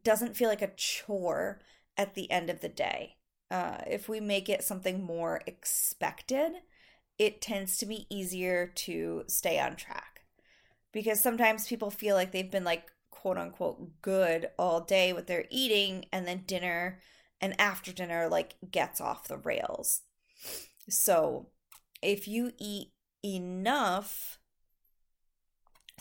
doesn't 0.03 0.35
feel 0.35 0.49
like 0.49 0.63
a 0.63 0.71
chore 0.75 1.59
at 1.95 2.15
the 2.15 2.29
end 2.31 2.49
of 2.49 2.61
the 2.61 2.69
day. 2.69 3.17
Uh, 3.51 3.77
if 3.87 4.09
we 4.09 4.19
make 4.19 4.49
it 4.49 4.63
something 4.63 5.03
more 5.03 5.41
expected, 5.45 6.53
it 7.17 7.41
tends 7.41 7.77
to 7.77 7.85
be 7.85 8.07
easier 8.09 8.67
to 8.67 9.23
stay 9.27 9.59
on 9.59 9.75
track. 9.75 10.21
Because 10.91 11.21
sometimes 11.21 11.67
people 11.67 11.91
feel 11.91 12.15
like 12.15 12.31
they've 12.31 12.49
been 12.49 12.63
like 12.63 12.91
quote 13.11 13.37
unquote 13.37 14.01
good 14.01 14.49
all 14.57 14.81
day 14.81 15.13
with 15.13 15.27
their 15.27 15.45
eating, 15.49 16.05
and 16.11 16.27
then 16.27 16.43
dinner 16.47 16.99
and 17.41 17.59
after 17.59 17.91
dinner 17.91 18.27
like 18.27 18.55
gets 18.71 18.99
off 18.99 19.27
the 19.27 19.37
rails. 19.37 20.01
So 20.89 21.47
if 22.01 22.27
you 22.27 22.51
eat 22.57 22.91
enough 23.23 24.39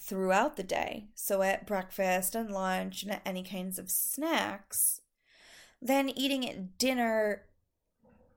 throughout 0.00 0.56
the 0.56 0.62
day, 0.62 1.08
so 1.14 1.42
at 1.42 1.66
breakfast 1.66 2.34
and 2.34 2.50
lunch 2.50 3.02
and 3.02 3.12
at 3.12 3.22
any 3.26 3.42
kinds 3.42 3.78
of 3.78 3.90
snacks, 3.90 5.00
then 5.80 6.08
eating 6.08 6.48
at 6.48 6.78
dinner 6.78 7.44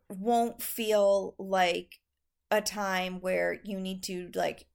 won't 0.10 0.62
feel 0.62 1.36
like 1.38 2.00
a 2.50 2.62
time 2.62 3.22
where 3.22 3.60
you 3.64 3.80
need 3.80 4.04
to 4.04 4.30
like 4.36 4.68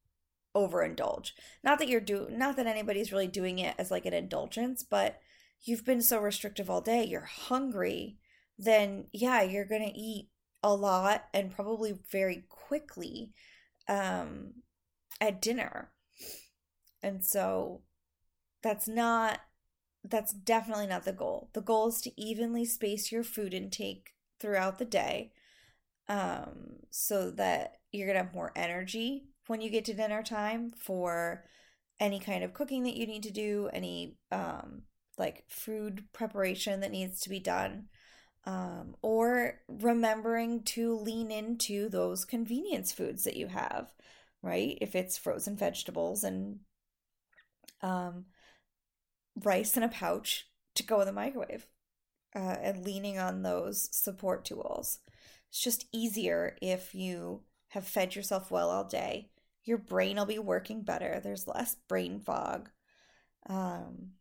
overindulge. 0.55 1.31
Not 1.63 1.77
that 1.79 1.87
you're 1.87 2.01
do 2.01 2.27
not 2.31 2.55
that 2.55 2.65
anybody's 2.65 3.11
really 3.11 3.27
doing 3.27 3.59
it 3.59 3.75
as 3.77 3.91
like 3.91 4.05
an 4.05 4.13
indulgence, 4.13 4.83
but 4.83 5.19
you've 5.61 5.85
been 5.85 6.01
so 6.01 6.19
restrictive 6.19 6.69
all 6.69 6.81
day, 6.81 7.03
you're 7.03 7.21
hungry, 7.21 8.17
then 8.57 9.05
yeah, 9.13 9.41
you're 9.43 9.65
going 9.65 9.83
to 9.83 9.97
eat 9.97 10.29
a 10.63 10.73
lot 10.73 11.25
and 11.33 11.53
probably 11.55 11.97
very 12.11 12.43
quickly 12.49 13.31
um 13.87 14.53
at 15.21 15.41
dinner. 15.41 15.91
And 17.01 17.23
so 17.23 17.81
that's 18.61 18.87
not 18.87 19.39
that's 20.03 20.33
definitely 20.33 20.87
not 20.87 21.05
the 21.05 21.13
goal. 21.13 21.49
The 21.53 21.61
goal 21.61 21.89
is 21.89 22.01
to 22.01 22.21
evenly 22.21 22.65
space 22.65 23.11
your 23.11 23.23
food 23.23 23.53
intake 23.53 24.13
throughout 24.39 24.79
the 24.79 24.85
day 24.85 25.31
um, 26.07 26.77
so 26.89 27.31
that 27.31 27.77
you're 27.91 28.07
going 28.07 28.17
to 28.17 28.23
have 28.23 28.33
more 28.33 28.53
energy 28.55 29.25
when 29.47 29.61
you 29.61 29.69
get 29.69 29.85
to 29.85 29.93
dinner 29.93 30.23
time 30.23 30.71
for 30.71 31.43
any 31.99 32.19
kind 32.19 32.43
of 32.43 32.53
cooking 32.53 32.83
that 32.83 32.95
you 32.95 33.07
need 33.07 33.23
to 33.23 33.31
do, 33.31 33.69
any 33.73 34.17
um, 34.31 34.83
like 35.17 35.43
food 35.49 36.05
preparation 36.13 36.79
that 36.81 36.91
needs 36.91 37.19
to 37.21 37.29
be 37.29 37.39
done, 37.39 37.87
um, 38.45 38.95
or 39.01 39.59
remembering 39.67 40.63
to 40.63 40.95
lean 40.95 41.31
into 41.31 41.89
those 41.89 42.25
convenience 42.25 42.91
foods 42.91 43.23
that 43.23 43.35
you 43.35 43.47
have, 43.47 43.91
right? 44.41 44.77
If 44.81 44.95
it's 44.95 45.17
frozen 45.17 45.55
vegetables 45.55 46.23
and 46.23 46.59
um, 47.81 48.25
rice 49.43 49.77
in 49.77 49.83
a 49.83 49.89
pouch 49.89 50.47
to 50.75 50.83
go 50.83 51.01
in 51.01 51.07
the 51.07 51.13
microwave 51.13 51.67
uh, 52.35 52.57
and 52.61 52.85
leaning 52.85 53.17
on 53.17 53.41
those 53.41 53.89
support 53.95 54.45
tools. 54.45 54.99
It's 55.49 55.61
just 55.61 55.85
easier 55.91 56.57
if 56.61 56.93
you 56.93 57.41
have 57.69 57.85
fed 57.85 58.15
yourself 58.15 58.51
well 58.51 58.69
all 58.69 58.83
day. 58.83 59.29
Your 59.63 59.77
brain 59.77 60.17
will 60.17 60.25
be 60.25 60.39
working 60.39 60.83
better. 60.83 61.19
There's 61.21 61.47
less 61.47 61.75
brain 61.87 62.19
fog. 62.19 62.69
Um, 63.49 64.11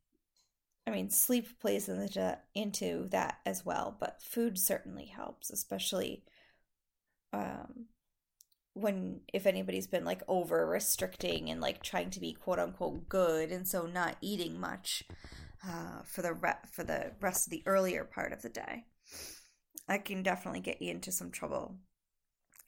I 0.87 0.90
mean, 0.93 1.11
sleep 1.11 1.59
plays 1.61 1.88
into, 1.88 2.38
into 2.55 3.09
that 3.11 3.38
as 3.45 3.66
well, 3.66 3.97
but 3.99 4.23
food 4.23 4.57
certainly 4.59 5.07
helps, 5.07 5.50
especially 5.50 6.23
um, 7.33 7.87
when 8.76 9.21
if 9.33 9.47
anybody's 9.47 9.87
been 9.87 10.05
like 10.05 10.23
over 10.28 10.66
restricting 10.66 11.50
and 11.50 11.61
like 11.61 11.83
trying 11.83 12.11
to 12.11 12.21
be 12.21 12.35
quote 12.35 12.59
unquote 12.59 13.09
good 13.09 13.50
and 13.50 13.66
so 13.66 13.87
not 13.87 14.16
eating 14.21 14.61
much 14.61 15.02
uh, 15.66 16.02
for 16.05 16.23
the 16.23 16.35
re- 16.35 16.52
for 16.71 16.85
the 16.85 17.12
rest 17.21 17.47
of 17.47 17.50
the 17.50 17.62
earlier 17.64 18.05
part 18.05 18.33
of 18.33 18.43
the 18.43 18.50
day 18.50 18.85
that 19.88 20.05
can 20.05 20.23
definitely 20.23 20.61
get 20.61 20.83
you 20.83 20.90
into 20.90 21.11
some 21.11 21.31
trouble. 21.31 21.76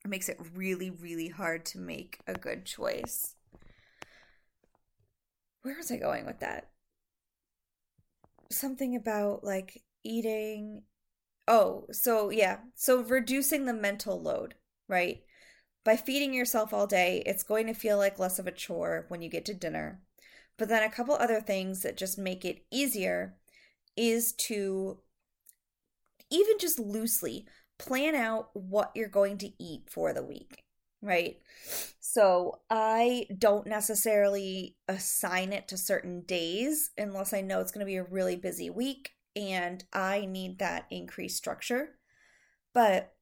It 0.05 0.09
makes 0.09 0.29
it 0.29 0.41
really 0.55 0.91
really 0.91 1.29
hard 1.29 1.67
to 1.67 1.79
make 1.79 2.21
a 2.27 2.35
good 2.35 2.65
choice. 2.65 3.35
Where 5.63 5.77
was 5.77 5.91
i 5.91 5.97
going 5.97 6.25
with 6.25 6.41
that 6.41 6.71
something 8.51 8.97
about 8.97 9.45
like 9.45 9.83
eating 10.05 10.83
oh 11.47 11.87
so 11.91 12.31
yeah 12.31 12.59
so 12.75 13.03
reducing 13.03 13.67
the 13.67 13.73
mental 13.73 14.21
load 14.21 14.55
right 14.89 15.23
by 15.89 15.97
feeding 15.97 16.35
yourself 16.35 16.75
all 16.75 16.87
day, 16.87 17.23
it's 17.25 17.43
going 17.43 17.67
to 17.67 17.73
feel 17.73 17.97
like 17.97 18.19
less 18.19 18.39
of 18.39 18.47
a 18.47 18.53
chore 18.53 19.07
when 19.09 19.23
you 19.23 19.31
get 19.31 19.47
to 19.47 19.55
dinner. 19.55 20.03
But 20.59 20.69
then 20.69 20.83
a 20.83 20.91
couple 20.91 21.15
other 21.15 21.41
things 21.41 21.81
that 21.81 21.97
just 21.97 22.19
make 22.19 22.45
it 22.45 22.67
easier 22.71 23.39
is 23.97 24.35
to 24.35 24.99
even 26.31 26.59
just 26.59 26.79
loosely 26.79 27.47
plan 27.79 28.15
out 28.15 28.51
what 28.53 28.93
you're 28.95 29.09
going 29.09 29.39
to 29.39 29.51
eat 29.59 29.89
for 29.89 30.13
the 30.13 30.23
week. 30.23 30.63
Right? 31.03 31.39
So 32.01 32.61
I 32.71 33.27
don't 33.37 33.67
necessarily 33.67 34.77
assign 34.89 35.53
it 35.53 35.69
to 35.69 35.77
certain 35.77 36.23
days 36.23 36.91
unless 36.99 37.33
I 37.33 37.41
know 37.41 37.61
it's 37.61 37.71
going 37.71 37.85
to 37.85 37.91
be 37.91 37.97
a 37.97 38.05
really 38.05 38.37
busy 38.37 38.71
week 38.71 39.13
and 39.37 39.85
I 39.93 40.27
need 40.27 40.59
that 40.59 40.87
increased 40.91 41.37
structure. 41.37 41.91
But 42.75 43.15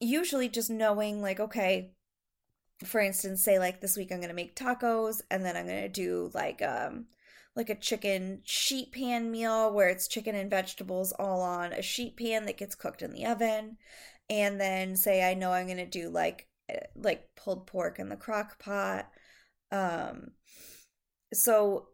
usually 0.00 0.48
just 0.48 0.70
knowing, 0.70 1.20
like, 1.20 1.40
okay, 1.40 1.92
for 2.84 3.00
instance, 3.00 3.42
say 3.42 3.58
like 3.58 3.80
this 3.80 3.96
week 3.96 4.12
I'm 4.12 4.18
going 4.18 4.28
to 4.28 4.34
make 4.34 4.56
tacos 4.56 5.20
and 5.30 5.44
then 5.44 5.56
I'm 5.56 5.66
going 5.66 5.82
to 5.82 5.88
do 5.88 6.30
like, 6.32 6.62
um, 6.62 7.06
like 7.56 7.70
a 7.70 7.74
chicken 7.74 8.40
sheet 8.44 8.92
pan 8.92 9.30
meal 9.30 9.72
where 9.72 9.88
it's 9.88 10.08
chicken 10.08 10.36
and 10.36 10.48
vegetables 10.48 11.12
all 11.12 11.42
on 11.42 11.72
a 11.72 11.82
sheet 11.82 12.16
pan 12.16 12.46
that 12.46 12.56
gets 12.56 12.76
cooked 12.76 13.02
in 13.02 13.12
the 13.12 13.26
oven 13.26 13.76
and 14.30 14.60
then 14.60 14.96
say 14.96 15.28
I 15.28 15.34
know 15.34 15.52
I'm 15.52 15.66
going 15.66 15.78
to 15.78 15.86
do 15.86 16.08
like 16.08 16.47
like 16.96 17.34
pulled 17.36 17.66
pork 17.66 17.98
in 17.98 18.08
the 18.08 18.16
crock 18.16 18.58
pot. 18.58 19.08
Um 19.70 20.32
so 21.32 21.88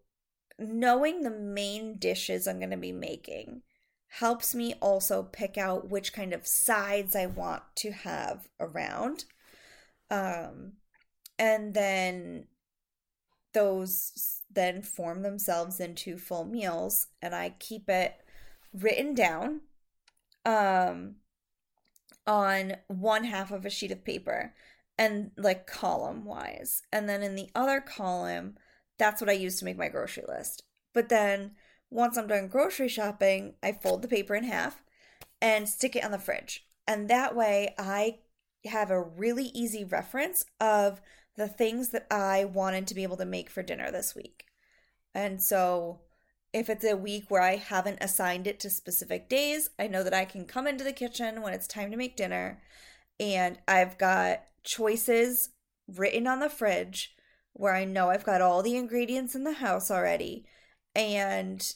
knowing 0.58 1.22
the 1.22 1.30
main 1.30 1.98
dishes 1.98 2.46
I'm 2.46 2.58
going 2.58 2.70
to 2.70 2.76
be 2.76 2.92
making 2.92 3.62
helps 4.08 4.54
me 4.54 4.74
also 4.80 5.24
pick 5.24 5.58
out 5.58 5.90
which 5.90 6.12
kind 6.12 6.32
of 6.32 6.46
sides 6.46 7.16
I 7.16 7.26
want 7.26 7.62
to 7.76 7.90
have 7.90 8.48
around. 8.60 9.24
Um 10.10 10.74
and 11.38 11.74
then 11.74 12.46
those 13.52 14.40
then 14.50 14.82
form 14.82 15.22
themselves 15.22 15.80
into 15.80 16.18
full 16.18 16.44
meals 16.44 17.08
and 17.22 17.34
I 17.34 17.54
keep 17.58 17.88
it 17.88 18.14
written 18.72 19.14
down. 19.14 19.62
Um 20.44 21.16
on 22.26 22.76
one 22.88 23.24
half 23.24 23.50
of 23.50 23.64
a 23.64 23.70
sheet 23.70 23.90
of 23.90 24.04
paper 24.04 24.54
and 24.98 25.30
like 25.36 25.66
column 25.66 26.24
wise. 26.24 26.82
And 26.92 27.08
then 27.08 27.22
in 27.22 27.34
the 27.34 27.50
other 27.54 27.80
column, 27.80 28.56
that's 28.98 29.20
what 29.20 29.30
I 29.30 29.34
use 29.34 29.58
to 29.58 29.64
make 29.64 29.76
my 29.76 29.88
grocery 29.88 30.24
list. 30.26 30.62
But 30.92 31.08
then 31.08 31.52
once 31.90 32.16
I'm 32.16 32.26
done 32.26 32.48
grocery 32.48 32.88
shopping, 32.88 33.54
I 33.62 33.72
fold 33.72 34.02
the 34.02 34.08
paper 34.08 34.34
in 34.34 34.44
half 34.44 34.82
and 35.40 35.68
stick 35.68 35.96
it 35.96 36.04
on 36.04 36.10
the 36.10 36.18
fridge. 36.18 36.66
And 36.86 37.08
that 37.08 37.34
way 37.34 37.74
I 37.78 38.18
have 38.64 38.90
a 38.90 39.02
really 39.02 39.46
easy 39.54 39.84
reference 39.84 40.44
of 40.60 41.00
the 41.36 41.48
things 41.48 41.90
that 41.90 42.06
I 42.10 42.44
wanted 42.44 42.86
to 42.86 42.94
be 42.94 43.02
able 43.02 43.16
to 43.18 43.24
make 43.24 43.50
for 43.50 43.62
dinner 43.62 43.90
this 43.90 44.14
week. 44.14 44.44
And 45.14 45.42
so 45.42 46.00
if 46.54 46.70
it's 46.70 46.84
a 46.84 46.96
week 46.96 47.24
where 47.28 47.42
I 47.42 47.56
haven't 47.56 47.98
assigned 48.00 48.46
it 48.46 48.60
to 48.60 48.70
specific 48.70 49.28
days, 49.28 49.70
I 49.76 49.88
know 49.88 50.04
that 50.04 50.14
I 50.14 50.24
can 50.24 50.44
come 50.44 50.68
into 50.68 50.84
the 50.84 50.92
kitchen 50.92 51.42
when 51.42 51.52
it's 51.52 51.66
time 51.66 51.90
to 51.90 51.96
make 51.96 52.16
dinner 52.16 52.62
and 53.18 53.58
I've 53.66 53.98
got 53.98 54.44
choices 54.62 55.50
written 55.88 56.28
on 56.28 56.38
the 56.38 56.48
fridge 56.48 57.16
where 57.54 57.74
I 57.74 57.84
know 57.84 58.08
I've 58.08 58.24
got 58.24 58.40
all 58.40 58.62
the 58.62 58.76
ingredients 58.76 59.34
in 59.34 59.42
the 59.42 59.54
house 59.54 59.90
already 59.90 60.46
and 60.94 61.74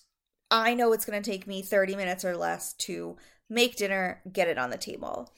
I 0.49 0.75
know 0.75 0.93
it's 0.93 1.05
going 1.05 1.21
to 1.21 1.29
take 1.31 1.49
me 1.49 1.61
30 1.61 1.97
minutes 1.97 2.25
or 2.25 2.37
less 2.37 2.73
to 2.75 3.17
make 3.51 3.77
dinner, 3.77 4.23
get 4.33 4.47
it 4.47 4.59
on 4.59 4.71
the 4.71 4.79
table. 4.79 5.33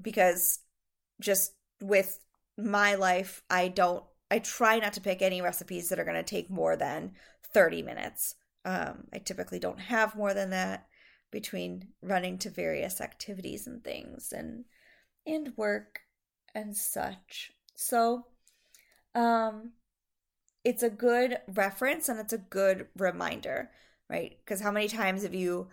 Because 0.00 0.58
just 1.22 1.54
with 1.80 2.20
my 2.58 2.96
life, 2.96 3.42
I 3.48 3.68
don't, 3.68 4.04
I 4.30 4.40
try 4.40 4.78
not 4.78 4.92
to 4.92 5.00
pick 5.00 5.22
any 5.22 5.40
recipes 5.40 5.88
that 5.88 5.98
are 5.98 6.04
going 6.04 6.16
to 6.16 6.22
take 6.22 6.50
more 6.50 6.76
than 6.76 7.12
30 7.54 7.82
minutes. 7.82 8.34
Um, 8.64 9.04
I 9.12 9.18
typically 9.18 9.58
don't 9.58 9.80
have 9.80 10.16
more 10.16 10.34
than 10.34 10.50
that 10.50 10.86
between 11.30 11.88
running 12.00 12.38
to 12.38 12.48
various 12.48 13.00
activities 13.00 13.66
and 13.66 13.82
things 13.82 14.32
and 14.32 14.64
and 15.26 15.52
work 15.56 16.00
and 16.54 16.76
such. 16.76 17.50
So 17.74 18.26
um 19.14 19.72
it's 20.62 20.82
a 20.82 20.90
good 20.90 21.38
reference 21.52 22.08
and 22.08 22.18
it's 22.18 22.32
a 22.32 22.38
good 22.38 22.86
reminder, 22.96 23.70
right? 24.08 24.38
Because 24.44 24.60
how 24.60 24.70
many 24.70 24.88
times 24.88 25.24
have 25.24 25.34
you 25.34 25.68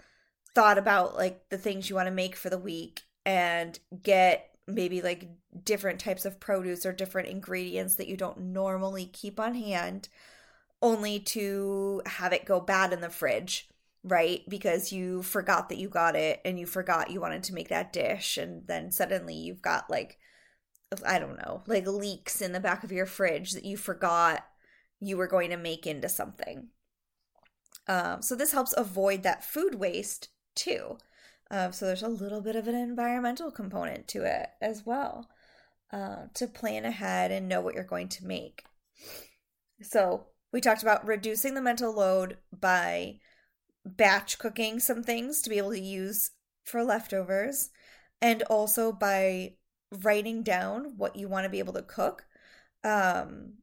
thought 0.56 0.78
about 0.78 1.16
like 1.16 1.48
the 1.50 1.58
things 1.58 1.90
you 1.90 1.96
want 1.96 2.08
to 2.08 2.12
make 2.12 2.36
for 2.36 2.50
the 2.50 2.58
week 2.58 3.04
and 3.26 3.80
get 4.04 4.50
maybe 4.68 5.02
like 5.02 5.30
different 5.64 6.00
types 6.00 6.26
of 6.26 6.40
produce 6.40 6.86
or 6.86 6.92
different 6.92 7.30
ingredients 7.30 7.96
that 7.96 8.08
you 8.08 8.18
don't 8.18 8.40
normally 8.40 9.06
keep 9.06 9.40
on 9.40 9.54
hand 9.54 10.10
only 10.82 11.20
to 11.20 12.02
have 12.06 12.34
it 12.34 12.46
go 12.46 12.60
bad 12.60 12.94
in 12.94 13.02
the 13.02 13.10
fridge 13.10 13.68
right? 14.04 14.42
Because 14.50 14.92
you 14.92 15.22
forgot 15.22 15.70
that 15.70 15.78
you 15.78 15.88
got 15.88 16.16
it 16.16 16.42
and 16.44 16.58
you 16.58 16.66
forgot 16.66 17.12
you 17.12 17.22
wanted 17.22 17.44
to 17.44 17.54
make 17.54 17.70
that 17.70 17.94
dish 17.94 18.36
and 18.36 18.66
then 18.66 18.90
suddenly 18.90 19.36
you've 19.36 19.62
got 19.62 19.92
like 19.92 20.18
i 21.06 21.20
don't 21.20 21.38
know 21.38 21.62
like 21.68 21.86
leeks 21.86 22.42
in 22.42 22.52
the 22.52 22.60
back 22.60 22.84
of 22.84 22.92
your 22.92 23.06
fridge 23.06 23.52
that 23.52 23.64
you 23.64 23.78
forgot 23.78 24.44
you 25.02 25.18
were 25.18 25.28
going 25.28 25.50
to 25.50 25.58
make 25.58 25.86
into 25.86 26.08
something. 26.08 26.68
Um, 27.88 28.22
so 28.22 28.36
this 28.36 28.54
helps 28.54 28.74
avoid 28.78 29.24
that 29.24 29.44
food 29.44 29.76
waste 29.76 30.30
too. 30.56 31.00
Uh, 31.50 31.72
so 31.72 31.86
there's 31.88 32.04
a 32.04 32.08
little 32.08 32.40
bit 32.40 32.56
of 32.56 32.68
an 32.68 32.76
environmental 32.76 33.52
component 33.52 34.08
to 34.10 34.24
it 34.24 34.50
as 34.62 34.86
well 34.86 35.28
uh, 35.92 36.28
to 36.36 36.48
plan 36.48 36.86
ahead 36.86 37.32
and 37.32 37.50
know 37.50 37.60
what 37.60 37.74
you're 37.74 37.84
going 37.84 38.08
to 38.10 38.26
make. 38.26 38.64
So 39.82 40.28
we 40.52 40.62
talked 40.62 40.82
about 40.82 41.06
reducing 41.06 41.54
the 41.54 41.62
mental 41.62 41.94
load 41.94 42.38
by 42.58 43.20
batch 43.86 44.38
cooking 44.38 44.80
some 44.80 45.04
things 45.04 45.42
to 45.42 45.50
be 45.50 45.58
able 45.58 45.72
to 45.72 45.80
use 45.80 46.32
for 46.64 46.84
leftovers 46.84 47.70
and 48.22 48.44
also 48.44 48.92
by 48.92 49.54
writing 50.04 50.44
down 50.44 50.94
what 50.98 51.16
you 51.16 51.28
want 51.28 51.44
to 51.44 51.50
be 51.50 51.60
able 51.60 51.74
to 51.74 51.82
cook 51.82 52.26
um 52.84 53.54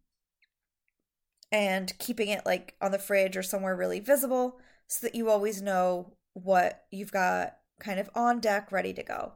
and 1.50 1.96
keeping 1.98 2.28
it 2.28 2.44
like 2.44 2.74
on 2.80 2.90
the 2.90 2.98
fridge 2.98 3.36
or 3.36 3.42
somewhere 3.42 3.76
really 3.76 4.00
visible 4.00 4.58
so 4.86 5.06
that 5.06 5.14
you 5.14 5.30
always 5.30 5.62
know 5.62 6.12
what 6.34 6.84
you've 6.90 7.12
got 7.12 7.56
kind 7.80 8.00
of 8.00 8.10
on 8.14 8.40
deck 8.40 8.72
ready 8.72 8.92
to 8.92 9.02
go. 9.02 9.32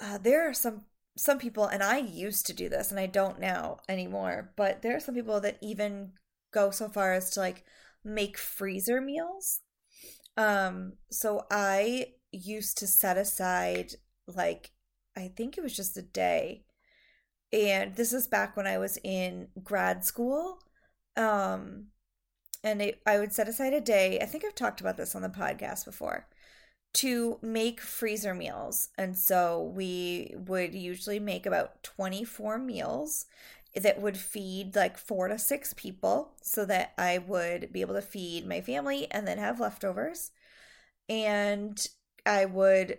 Uh, 0.00 0.18
there 0.18 0.48
are 0.48 0.54
some 0.54 0.82
some 1.16 1.38
people, 1.38 1.66
and 1.66 1.82
I 1.82 1.98
used 1.98 2.46
to 2.46 2.52
do 2.52 2.68
this 2.68 2.90
and 2.90 2.98
I 2.98 3.06
don't 3.06 3.38
now 3.38 3.78
anymore, 3.88 4.52
but 4.56 4.82
there 4.82 4.96
are 4.96 5.00
some 5.00 5.14
people 5.14 5.40
that 5.40 5.58
even 5.62 6.12
go 6.52 6.70
so 6.70 6.88
far 6.88 7.12
as 7.12 7.30
to 7.30 7.40
like 7.40 7.64
make 8.04 8.36
freezer 8.36 9.00
meals. 9.00 9.60
Um, 10.36 10.94
so 11.10 11.46
I 11.50 12.06
used 12.32 12.78
to 12.78 12.86
set 12.86 13.16
aside 13.16 13.92
like 14.26 14.72
I 15.16 15.28
think 15.36 15.56
it 15.56 15.62
was 15.62 15.76
just 15.76 15.96
a 15.96 16.02
day. 16.02 16.64
And 17.52 17.94
this 17.94 18.12
is 18.12 18.26
back 18.26 18.56
when 18.56 18.66
I 18.66 18.78
was 18.78 18.98
in 19.04 19.48
grad 19.62 20.04
school. 20.04 20.58
Um 21.16 21.86
and 22.64 22.80
it, 22.80 23.00
I 23.06 23.18
would 23.18 23.32
set 23.32 23.48
aside 23.48 23.74
a 23.74 23.80
day. 23.80 24.18
I 24.20 24.26
think 24.26 24.44
I've 24.44 24.54
talked 24.54 24.80
about 24.80 24.96
this 24.96 25.14
on 25.14 25.22
the 25.22 25.28
podcast 25.28 25.84
before 25.84 26.26
to 26.94 27.38
make 27.42 27.80
freezer 27.80 28.34
meals. 28.34 28.88
And 28.96 29.16
so 29.16 29.72
we 29.74 30.34
would 30.36 30.74
usually 30.74 31.18
make 31.18 31.44
about 31.46 31.82
24 31.82 32.58
meals 32.58 33.26
that 33.74 34.00
would 34.00 34.16
feed 34.16 34.76
like 34.76 34.96
four 34.96 35.28
to 35.28 35.38
six 35.38 35.74
people 35.74 36.32
so 36.40 36.64
that 36.64 36.94
I 36.96 37.18
would 37.18 37.72
be 37.72 37.80
able 37.80 37.94
to 37.94 38.02
feed 38.02 38.46
my 38.46 38.60
family 38.60 39.10
and 39.10 39.26
then 39.26 39.38
have 39.38 39.58
leftovers. 39.58 40.30
And 41.08 41.84
I 42.24 42.44
would 42.44 42.98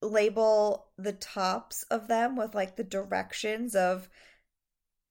label 0.00 0.86
the 0.96 1.12
tops 1.12 1.82
of 1.84 2.08
them 2.08 2.36
with 2.36 2.54
like 2.54 2.76
the 2.76 2.84
directions 2.84 3.74
of 3.74 4.08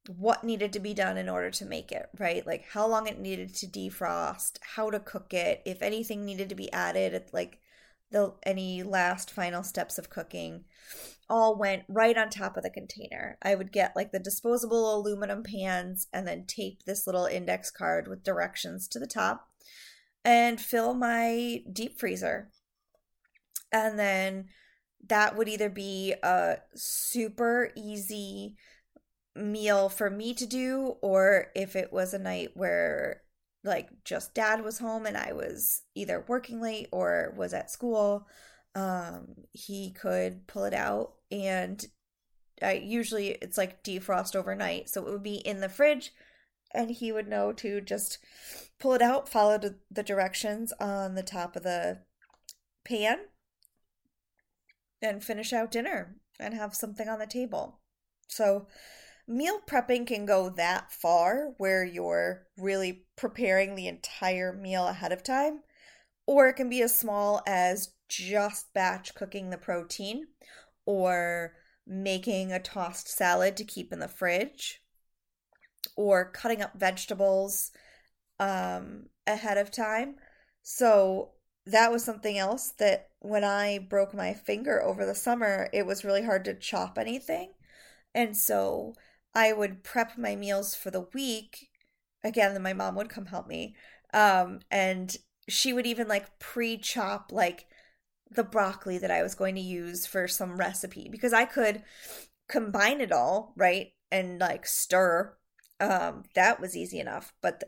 what 0.08 0.44
needed 0.44 0.74
to 0.74 0.80
be 0.80 0.94
done 0.94 1.18
in 1.18 1.30
order 1.30 1.50
to 1.50 1.66
make 1.66 1.92
it, 1.92 2.10
right? 2.20 2.46
Like 2.46 2.66
how 2.70 2.88
long 2.88 3.08
it 3.08 3.20
needed 3.20 3.56
to 3.56 3.68
defrost, 3.68 4.58
how 4.62 4.90
to 4.90 5.00
cook 5.00 5.34
it, 5.34 5.62
if 5.66 5.82
anything 5.82 6.26
needed 6.26 6.50
to 6.50 6.56
be 6.56 6.72
added, 6.74 7.24
like 7.32 7.60
the 8.14 8.34
any 8.44 8.84
last 8.84 9.30
final 9.30 9.64
steps 9.64 9.98
of 9.98 10.10
cooking 10.10 10.64
all 11.30 11.58
went 11.58 11.84
right 11.90 12.18
on 12.18 12.30
top 12.30 12.56
of 12.56 12.64
the 12.64 12.70
container. 12.70 13.38
I 13.42 13.56
would 13.56 13.72
get 13.72 13.96
like 13.96 14.12
the 14.12 14.20
disposable 14.20 14.96
aluminum 14.96 15.44
pans 15.44 16.08
and 16.14 16.28
then 16.28 16.46
tape 16.46 16.84
this 16.86 17.08
little 17.08 17.26
index 17.26 17.72
card 17.72 18.08
with 18.08 18.24
directions 18.24 18.88
to 18.90 19.00
the 19.00 19.08
top 19.08 19.50
and 20.24 20.62
fill 20.62 20.94
my 20.94 21.64
deep 21.72 22.00
freezer. 22.00 22.50
And 23.72 23.98
then 23.98 24.46
that 25.08 25.36
would 25.36 25.50
either 25.50 25.70
be 25.70 26.14
a 26.24 26.58
super 26.76 27.72
easy 27.76 28.56
meal 29.36 29.90
for 29.90 30.10
me 30.10 30.34
to 30.36 30.46
do 30.46 30.96
or 31.02 31.48
if 31.56 31.76
it 31.76 31.92
was 31.92 32.14
a 32.14 32.20
night 32.20 32.50
where 32.54 33.23
like 33.64 33.90
just 34.04 34.34
dad 34.34 34.64
was 34.64 34.80
home 34.80 35.06
and 35.06 35.18
I 35.18 35.34
was 35.34 35.84
either 35.96 36.26
working 36.28 36.62
late 36.62 36.88
or 36.92 37.34
was 37.38 37.54
at 37.54 37.72
school, 37.72 38.28
um, 38.76 39.36
he 39.52 39.92
could 39.92 40.48
pull 40.48 40.66
it 40.66 40.74
out 40.74 41.14
and 41.32 41.86
I 42.62 42.74
usually 42.74 43.30
it's 43.30 43.58
like 43.58 43.84
defrost 43.84 44.36
overnight, 44.36 44.90
so 44.90 45.06
it 45.06 45.12
would 45.12 45.24
be 45.24 45.36
in 45.36 45.60
the 45.62 45.70
fridge 45.70 46.12
and 46.74 46.90
he 46.92 47.12
would 47.12 47.28
know 47.28 47.54
to 47.54 47.82
just 47.82 48.20
pull 48.80 48.94
it 48.94 49.02
out, 49.02 49.30
follow 49.30 49.60
the 49.92 50.04
directions 50.04 50.74
on 50.80 51.16
the 51.16 51.24
top 51.24 51.56
of 51.56 51.64
the 51.64 52.00
pan 52.84 53.20
and 55.02 55.24
finish 55.24 55.54
out 55.54 55.72
dinner 55.72 56.16
and 56.40 56.54
have 56.54 56.76
something 56.76 57.08
on 57.08 57.20
the 57.20 57.28
table. 57.28 57.80
So, 58.28 58.68
meal 59.28 59.60
prepping 59.68 60.06
can 60.06 60.26
go 60.26 60.50
that 60.50 60.92
far 60.92 61.54
where 61.58 61.84
you're 61.84 62.48
really 62.58 63.06
preparing 63.16 63.76
the 63.76 63.88
entire 63.88 64.54
meal 64.54 64.88
ahead 64.88 65.12
of 65.12 65.24
time, 65.24 65.62
or 66.26 66.48
it 66.48 66.54
can 66.54 66.70
be 66.70 66.82
as 66.82 66.98
small 66.98 67.42
as 67.48 67.94
just 68.10 68.74
batch 68.74 69.16
cooking 69.16 69.50
the 69.50 69.58
protein 69.58 70.28
or 70.86 71.54
making 71.88 72.52
a 72.52 72.60
tossed 72.60 73.08
salad 73.08 73.58
to 73.58 73.64
keep 73.64 73.92
in 73.92 74.00
the 74.00 74.08
fridge 74.08 74.82
or 75.96 76.32
cutting 76.32 76.62
up 76.62 76.74
vegetables 76.76 77.72
um, 78.40 79.08
ahead 79.28 79.58
of 79.58 79.72
time. 79.72 80.16
So 80.62 81.32
that 81.66 81.92
was 81.92 82.04
something 82.04 82.38
else 82.38 82.74
that 82.80 83.10
when 83.20 83.44
I 83.44 83.80
broke 83.80 84.14
my 84.14 84.34
finger 84.34 84.82
over 84.82 85.06
the 85.06 85.16
summer, 85.16 85.70
it 85.74 85.86
was 85.86 86.04
really 86.04 86.24
hard 86.24 86.46
to 86.46 86.54
chop 86.54 86.98
anything. 86.98 87.54
And 88.14 88.36
so 88.36 88.94
I 89.36 89.54
would 89.54 89.84
prep 89.84 90.18
my 90.18 90.36
meals 90.36 90.76
for 90.76 90.92
the 90.92 91.08
week. 91.14 91.70
Again, 92.24 92.54
then 92.54 92.62
my 92.62 92.74
mom 92.74 92.96
would 92.96 93.10
come 93.10 93.26
help 93.26 93.48
me. 93.48 93.76
Um, 94.14 94.60
and 94.70 95.16
she 95.48 95.74
would 95.74 95.86
even 95.88 96.08
like 96.08 96.40
pre 96.40 96.78
chop 96.78 97.32
like 97.32 97.66
the 98.30 98.44
broccoli 98.44 98.98
that 98.98 99.12
I 99.12 99.24
was 99.24 99.36
going 99.36 99.56
to 99.56 99.62
use 99.62 100.06
for 100.06 100.28
some 100.28 100.58
recipe 100.58 101.10
because 101.12 101.34
I 101.34 101.46
could 101.46 101.84
combine 102.48 103.02
it 103.02 103.12
all, 103.12 103.54
right? 103.56 103.92
And 104.12 104.40
like 104.40 104.66
stir. 104.66 105.36
Um, 105.80 106.24
that 106.36 106.60
was 106.60 106.78
easy 106.78 107.00
enough. 107.00 107.34
But 107.42 107.60
the, 107.60 107.68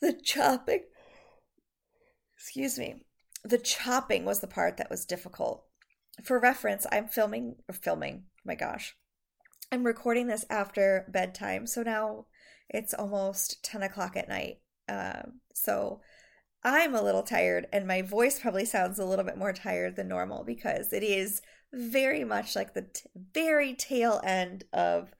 the 0.00 0.20
chopping, 0.22 0.82
excuse 2.36 2.78
me, 2.78 3.04
the 3.44 3.58
chopping 3.58 4.24
was 4.24 4.40
the 4.40 4.46
part 4.46 4.76
that 4.76 4.90
was 4.90 5.04
difficult. 5.04 5.64
For 6.24 6.38
reference, 6.38 6.86
I'm 6.92 7.08
filming, 7.08 7.56
filming, 7.72 8.24
my 8.44 8.54
gosh. 8.54 8.94
I'm 9.72 9.84
recording 9.84 10.26
this 10.26 10.44
after 10.50 11.06
bedtime. 11.08 11.66
So 11.66 11.82
now 11.82 12.26
it's 12.68 12.92
almost 12.92 13.64
10 13.64 13.82
o'clock 13.82 14.18
at 14.18 14.28
night. 14.28 14.58
Um, 14.86 15.40
so 15.54 16.02
I'm 16.62 16.94
a 16.94 17.02
little 17.02 17.22
tired, 17.22 17.66
and 17.72 17.86
my 17.86 18.02
voice 18.02 18.38
probably 18.38 18.66
sounds 18.66 18.98
a 18.98 19.04
little 19.06 19.24
bit 19.24 19.38
more 19.38 19.54
tired 19.54 19.96
than 19.96 20.08
normal 20.08 20.44
because 20.44 20.92
it 20.92 21.02
is 21.02 21.40
very 21.72 22.22
much 22.22 22.54
like 22.54 22.74
the 22.74 22.82
t- 22.82 23.08
very 23.32 23.72
tail 23.72 24.20
end 24.22 24.64
of 24.74 25.14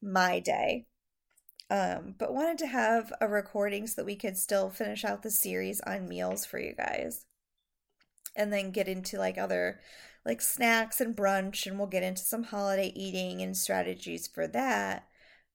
my 0.00 0.40
day. 0.40 0.86
Um, 1.68 2.14
but 2.18 2.32
wanted 2.32 2.56
to 2.58 2.68
have 2.68 3.12
a 3.20 3.28
recording 3.28 3.86
so 3.86 4.00
that 4.00 4.06
we 4.06 4.16
could 4.16 4.38
still 4.38 4.70
finish 4.70 5.04
out 5.04 5.22
the 5.22 5.30
series 5.30 5.82
on 5.82 6.08
meals 6.08 6.46
for 6.46 6.58
you 6.58 6.74
guys. 6.74 7.26
And 8.34 8.50
then 8.50 8.70
get 8.70 8.88
into 8.88 9.18
like 9.18 9.36
other 9.36 9.78
like 10.24 10.40
snacks 10.40 11.00
and 11.00 11.16
brunch, 11.16 11.66
and 11.66 11.78
we'll 11.78 11.88
get 11.88 12.02
into 12.02 12.22
some 12.22 12.44
holiday 12.44 12.92
eating 12.94 13.40
and 13.42 13.56
strategies 13.56 14.26
for 14.26 14.46
that 14.48 15.06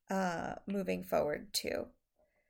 uh, 0.09 0.53
moving 0.67 1.03
forward 1.03 1.53
too. 1.53 1.87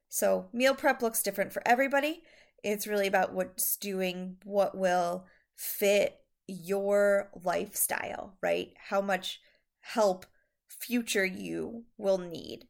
So, 0.10 0.48
meal 0.54 0.76
prep 0.76 1.02
looks 1.02 1.24
different 1.24 1.52
for 1.52 1.62
everybody. 1.66 2.24
It's 2.64 2.88
really 2.88 3.08
about 3.08 3.34
what's 3.34 3.76
doing 3.78 4.38
what 4.44 4.78
will 4.78 5.26
fit 5.56 6.20
your 6.48 7.30
lifestyle, 7.44 8.38
right? 8.42 8.74
How 8.90 9.02
much 9.02 9.40
help 9.82 10.26
future 10.68 11.26
you 11.26 11.84
will 11.98 12.18
need. 12.18 12.68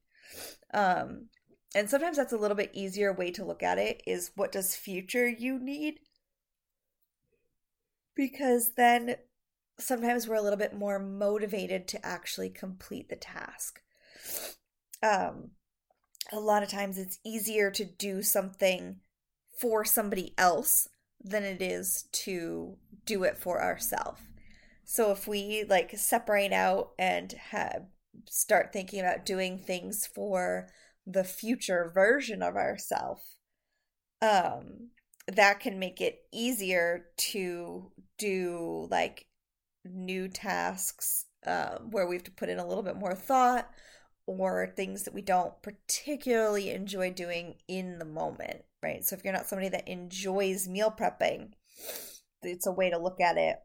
Um, 0.73 1.27
and 1.73 1.89
sometimes 1.89 2.17
that's 2.17 2.33
a 2.33 2.37
little 2.37 2.57
bit 2.57 2.71
easier 2.73 3.11
way 3.13 3.31
to 3.31 3.45
look 3.45 3.63
at 3.63 3.77
it 3.77 4.01
is 4.07 4.31
what 4.35 4.51
does 4.51 4.75
future 4.75 5.27
you 5.27 5.59
need? 5.59 5.99
Because 8.15 8.71
then 8.75 9.15
sometimes 9.77 10.27
we're 10.27 10.35
a 10.35 10.41
little 10.41 10.57
bit 10.57 10.73
more 10.73 10.99
motivated 10.99 11.87
to 11.89 12.05
actually 12.05 12.49
complete 12.49 13.09
the 13.09 13.15
task. 13.15 13.81
Um, 15.03 15.51
a 16.31 16.39
lot 16.39 16.63
of 16.63 16.69
times 16.69 16.97
it's 16.97 17.19
easier 17.23 17.69
to 17.71 17.85
do 17.85 18.21
something 18.21 18.97
for 19.59 19.85
somebody 19.85 20.33
else 20.37 20.87
than 21.23 21.43
it 21.43 21.61
is 21.61 22.05
to 22.11 22.77
do 23.05 23.23
it 23.23 23.37
for 23.37 23.61
ourselves. 23.61 24.21
So 24.83 25.11
if 25.11 25.27
we 25.27 25.65
like 25.67 25.97
separate 25.97 26.53
out 26.53 26.91
and 26.99 27.31
have 27.51 27.85
start 28.29 28.71
thinking 28.71 28.99
about 28.99 29.25
doing 29.25 29.57
things 29.57 30.07
for 30.07 30.69
the 31.05 31.23
future 31.23 31.91
version 31.93 32.41
of 32.41 32.55
ourselves, 32.55 33.37
um, 34.21 34.89
that 35.27 35.59
can 35.59 35.79
make 35.79 36.01
it 36.01 36.19
easier 36.31 37.07
to 37.17 37.91
do 38.17 38.87
like 38.91 39.24
new 39.85 40.27
tasks 40.27 41.25
uh, 41.45 41.77
where 41.89 42.07
we 42.07 42.15
have 42.15 42.23
to 42.23 42.31
put 42.31 42.49
in 42.49 42.59
a 42.59 42.67
little 42.67 42.83
bit 42.83 42.95
more 42.95 43.15
thought 43.15 43.69
or 44.27 44.73
things 44.75 45.03
that 45.03 45.13
we 45.13 45.21
don't 45.21 45.53
particularly 45.61 46.71
enjoy 46.71 47.11
doing 47.11 47.55
in 47.67 47.99
the 47.99 48.05
moment, 48.05 48.63
right? 48.81 49.03
So 49.03 49.15
if 49.15 49.23
you're 49.23 49.33
not 49.33 49.45
somebody 49.45 49.69
that 49.69 49.87
enjoys 49.87 50.67
meal 50.67 50.91
prepping, 50.91 51.51
it's 52.41 52.67
a 52.67 52.71
way 52.71 52.89
to 52.89 52.97
look 52.97 53.19
at 53.21 53.37
it 53.37 53.57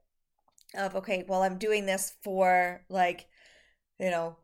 of 0.75 0.95
okay, 0.97 1.25
well 1.27 1.43
I'm 1.43 1.59
doing 1.59 1.87
this 1.87 2.13
for 2.23 2.83
like 2.89 3.27
you 3.99 4.11
know 4.11 4.37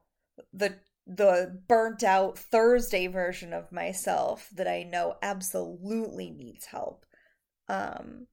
the 0.52 0.76
the 1.06 1.60
burnt 1.68 2.02
out 2.02 2.36
Thursday 2.36 3.06
version 3.06 3.52
of 3.52 3.70
myself 3.70 4.48
that 4.54 4.66
I 4.66 4.82
know 4.82 5.16
absolutely 5.22 6.30
needs 6.30 6.66
help. 6.66 7.06
Um 7.68 8.26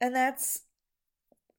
and 0.00 0.14
that's 0.14 0.62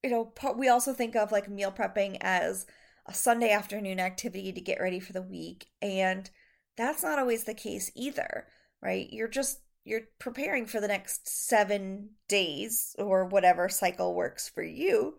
you 0.08 0.14
know, 0.14 0.32
we 0.56 0.70
also 0.70 0.94
think 0.94 1.18
of 1.18 1.34
like 1.34 1.50
meal 1.50 1.70
prepping 1.70 2.18
as 2.22 2.66
a 3.08 3.14
Sunday 3.14 3.52
afternoon 3.52 4.00
activity 4.00 4.54
to 4.54 4.62
get 4.62 4.80
ready 4.80 5.02
for 5.02 5.12
the 5.12 5.22
week. 5.22 5.66
And 5.82 6.30
that's 6.78 7.04
not 7.04 7.20
always 7.20 7.44
the 7.44 7.54
case 7.54 7.92
either, 7.94 8.48
right? 8.82 9.10
You're 9.12 9.28
just 9.28 9.60
you're 9.84 10.04
preparing 10.18 10.66
for 10.66 10.80
the 10.80 10.88
next 10.88 11.28
7 11.28 12.12
days 12.30 12.96
or 12.98 13.26
whatever 13.26 13.68
cycle 13.68 14.16
works 14.16 14.48
for 14.48 14.64
you. 14.64 15.16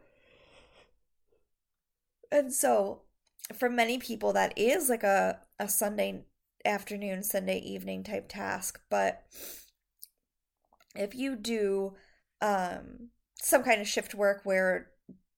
And 2.33 2.51
so 2.51 3.03
for 3.55 3.69
many 3.69 3.99
people 3.99 4.33
that 4.33 4.57
is 4.57 4.89
like 4.89 5.03
a 5.03 5.41
a 5.59 5.69
Sunday 5.69 6.25
afternoon, 6.65 7.23
Sunday 7.23 7.59
evening 7.59 8.05
type 8.05 8.27
task, 8.31 8.81
but 8.89 9.23
if 10.97 11.15
you 11.15 11.37
do 11.37 11.95
um 12.41 13.11
some 13.41 13.63
kind 13.63 13.81
of 13.81 13.89
shift 13.89 14.15
work 14.15 14.41
where 14.45 14.91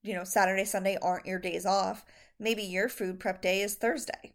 you 0.03 0.15
know 0.15 0.25
Saturday, 0.25 0.65
Sunday 0.65 0.97
aren't 1.01 1.27
your 1.27 1.39
days 1.39 1.67
off, 1.67 2.05
maybe 2.39 2.63
your 2.63 2.89
food 2.89 3.21
prep 3.21 3.43
day 3.43 3.63
is 3.63 3.75
Thursday. 3.75 4.35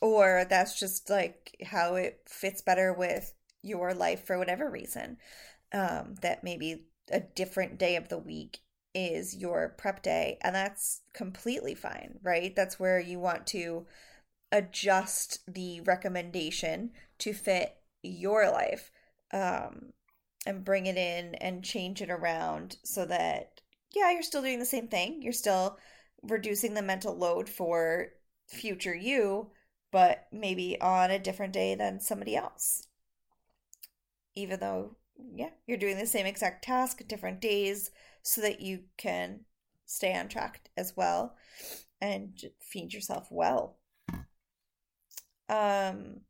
Or 0.00 0.46
that's 0.48 0.78
just 0.78 1.10
like 1.10 1.56
how 1.66 1.96
it 1.96 2.20
fits 2.26 2.62
better 2.62 2.92
with 2.92 3.34
your 3.62 3.94
life 3.94 4.24
for 4.24 4.38
whatever 4.38 4.70
reason. 4.70 5.18
Um, 5.72 6.14
that 6.22 6.44
maybe 6.44 6.86
a 7.10 7.20
different 7.20 7.78
day 7.78 7.96
of 7.96 8.08
the 8.08 8.18
week 8.18 8.60
is 8.94 9.36
your 9.36 9.74
prep 9.76 10.02
day, 10.02 10.38
and 10.40 10.54
that's 10.54 11.02
completely 11.12 11.74
fine, 11.74 12.18
right? 12.22 12.54
That's 12.54 12.80
where 12.80 13.00
you 13.00 13.18
want 13.18 13.46
to 13.48 13.86
adjust 14.50 15.40
the 15.52 15.80
recommendation 15.82 16.90
to 17.18 17.32
fit 17.32 17.76
your 18.02 18.50
life 18.50 18.90
um, 19.32 19.92
and 20.48 20.64
bring 20.64 20.86
it 20.86 20.96
in 20.96 21.34
and 21.34 21.62
change 21.62 22.00
it 22.00 22.08
around 22.08 22.78
so 22.82 23.04
that, 23.04 23.60
yeah, 23.94 24.10
you're 24.10 24.22
still 24.22 24.40
doing 24.40 24.58
the 24.58 24.64
same 24.64 24.88
thing. 24.88 25.20
You're 25.20 25.34
still 25.34 25.78
reducing 26.22 26.72
the 26.72 26.80
mental 26.80 27.14
load 27.14 27.50
for 27.50 28.06
future 28.46 28.94
you, 28.94 29.50
but 29.92 30.26
maybe 30.32 30.80
on 30.80 31.10
a 31.10 31.18
different 31.18 31.52
day 31.52 31.74
than 31.74 32.00
somebody 32.00 32.34
else. 32.34 32.86
Even 34.34 34.58
though, 34.58 34.96
yeah, 35.34 35.50
you're 35.66 35.76
doing 35.76 35.98
the 35.98 36.06
same 36.06 36.24
exact 36.24 36.64
task, 36.64 37.06
different 37.06 37.42
days, 37.42 37.90
so 38.22 38.40
that 38.40 38.62
you 38.62 38.84
can 38.96 39.40
stay 39.84 40.16
on 40.16 40.28
track 40.28 40.70
as 40.78 40.94
well 40.96 41.36
and 42.00 42.40
feed 42.58 42.94
yourself 42.94 43.28
well. 43.30 43.76
Um, 45.50 46.22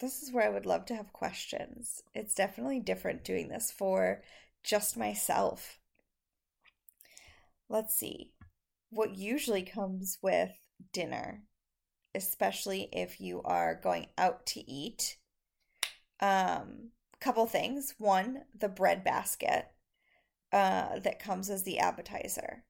this 0.00 0.22
is 0.22 0.32
where 0.32 0.44
I 0.44 0.50
would 0.50 0.66
love 0.66 0.86
to 0.86 0.96
have 0.96 1.12
questions. 1.12 2.02
It's 2.14 2.34
definitely 2.34 2.80
different 2.80 3.24
doing 3.24 3.48
this 3.48 3.70
for 3.70 4.22
just 4.62 4.96
myself 4.96 5.80
let's 7.70 7.94
see, 7.94 8.32
what 8.90 9.16
usually 9.16 9.62
comes 9.62 10.18
with 10.20 10.50
dinner, 10.92 11.44
especially 12.14 12.88
if 12.92 13.20
you 13.20 13.40
are 13.44 13.80
going 13.80 14.08
out 14.18 14.44
to 14.44 14.70
eat. 14.70 15.16
Um, 16.20 16.90
couple 17.20 17.46
things. 17.46 17.94
One, 17.98 18.42
the 18.58 18.68
bread 18.68 19.04
basket 19.04 19.66
uh, 20.52 20.98
that 20.98 21.22
comes 21.22 21.48
as 21.48 21.62
the 21.62 21.78
appetizer. 21.78 22.64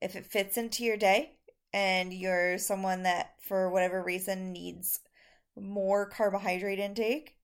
If 0.00 0.16
it 0.16 0.26
fits 0.26 0.56
into 0.56 0.84
your 0.84 0.96
day 0.96 1.34
and 1.72 2.12
you're 2.12 2.58
someone 2.58 3.02
that, 3.02 3.34
for 3.42 3.70
whatever 3.70 4.02
reason, 4.02 4.52
needs 4.52 5.00
more 5.60 6.06
carbohydrate 6.06 6.78
intake, 6.78 7.36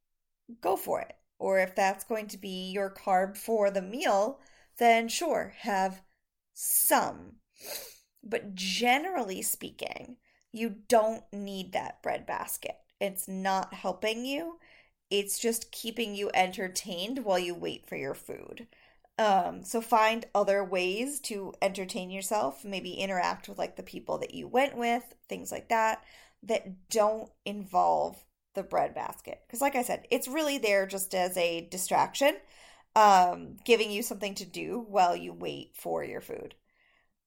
go 0.61 0.77
for 0.77 1.01
it. 1.01 1.15
Or 1.39 1.59
if 1.59 1.75
that's 1.75 2.05
going 2.05 2.29
to 2.29 2.39
be 2.39 2.71
your 2.71 2.91
carb 2.91 3.37
for 3.37 3.71
the 3.71 3.83
meal, 3.83 4.41
then 4.79 5.09
sure, 5.09 5.55
have 5.61 6.03
some. 6.53 7.37
But 8.23 8.55
generally 8.55 9.43
speaking, 9.43 10.17
you 10.53 10.77
don't 10.89 11.25
need 11.33 11.73
that 11.73 12.03
bread 12.03 12.27
basket. 12.27 12.77
It's 13.01 13.29
not 13.29 13.75
helping 13.75 14.25
you. 14.25 14.59
It's 15.11 15.39
just 15.39 15.73
keeping 15.73 16.15
you 16.15 16.31
entertained 16.33 17.25
while 17.25 17.39
you 17.39 17.55
wait 17.55 17.87
for 17.87 17.97
your 17.97 18.15
food. 18.15 18.67
Um, 19.19 19.63
so 19.63 19.81
find 19.81 20.27
other 20.35 20.65
ways 20.65 21.21
to 21.21 21.53
entertain 21.63 22.11
yourself, 22.11 22.65
maybe 22.65 22.95
interact 22.95 23.49
with 23.49 23.59
like 23.59 23.77
the 23.77 23.83
people 23.83 24.19
that 24.19 24.35
you 24.35 24.49
went 24.49 24.77
with, 24.77 25.15
things 25.29 25.53
like 25.53 25.69
that, 25.69 26.03
that 26.45 26.89
don't 26.89 27.31
involve 27.45 28.17
the 28.55 28.63
bread 28.63 28.95
basket. 28.95 29.41
Because, 29.47 29.61
like 29.61 29.77
I 29.77 29.83
said, 29.83 30.07
it's 30.11 30.29
really 30.29 30.59
there 30.59 30.87
just 30.87 31.15
as 31.15 31.37
a 31.37 31.67
distraction, 31.71 32.37
um, 32.97 33.57
giving 33.65 33.91
you 33.91 34.03
something 34.03 34.35
to 34.37 34.45
do 34.45 34.85
while 34.89 35.17
you 35.17 35.33
wait 35.33 35.73
for 35.75 36.05
your 36.05 36.21
food. 36.21 36.55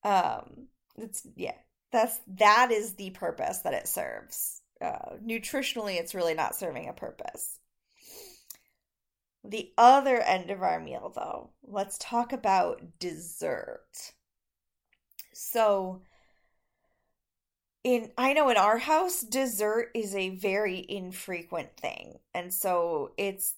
Um, 0.03 0.67
it's 0.97 1.27
yeah, 1.36 1.56
that's 1.91 2.19
that 2.38 2.71
is 2.71 2.93
the 2.93 3.12
purpose 3.12 3.60
that 3.60 3.73
it 3.73 3.88
serves. 3.88 4.62
Uh, 4.82 5.15
nutritionally, 5.23 5.99
it's 5.99 6.15
really 6.15 6.34
not 6.34 6.56
serving 6.56 6.88
a 6.88 6.93
purpose. 6.93 7.60
The 9.43 9.71
other 9.77 10.19
end 10.19 10.51
of 10.51 10.62
our 10.62 10.80
meal, 10.80 11.12
though, 11.15 11.51
let's 11.63 11.97
talk 11.97 12.34
about 12.34 12.99
dessert. 12.99 14.13
So, 15.34 16.01
in 17.88 18.12
I 18.17 18.34
know 18.34 18.50
in 18.50 18.58
our 18.58 18.78
house, 18.78 19.21
dessert 19.21 19.91
is 19.95 20.13
a 20.13 20.36
very 20.36 20.86
infrequent 20.89 21.78
thing, 21.78 22.19
and 22.34 22.54
so 22.54 23.13
it's 23.17 23.56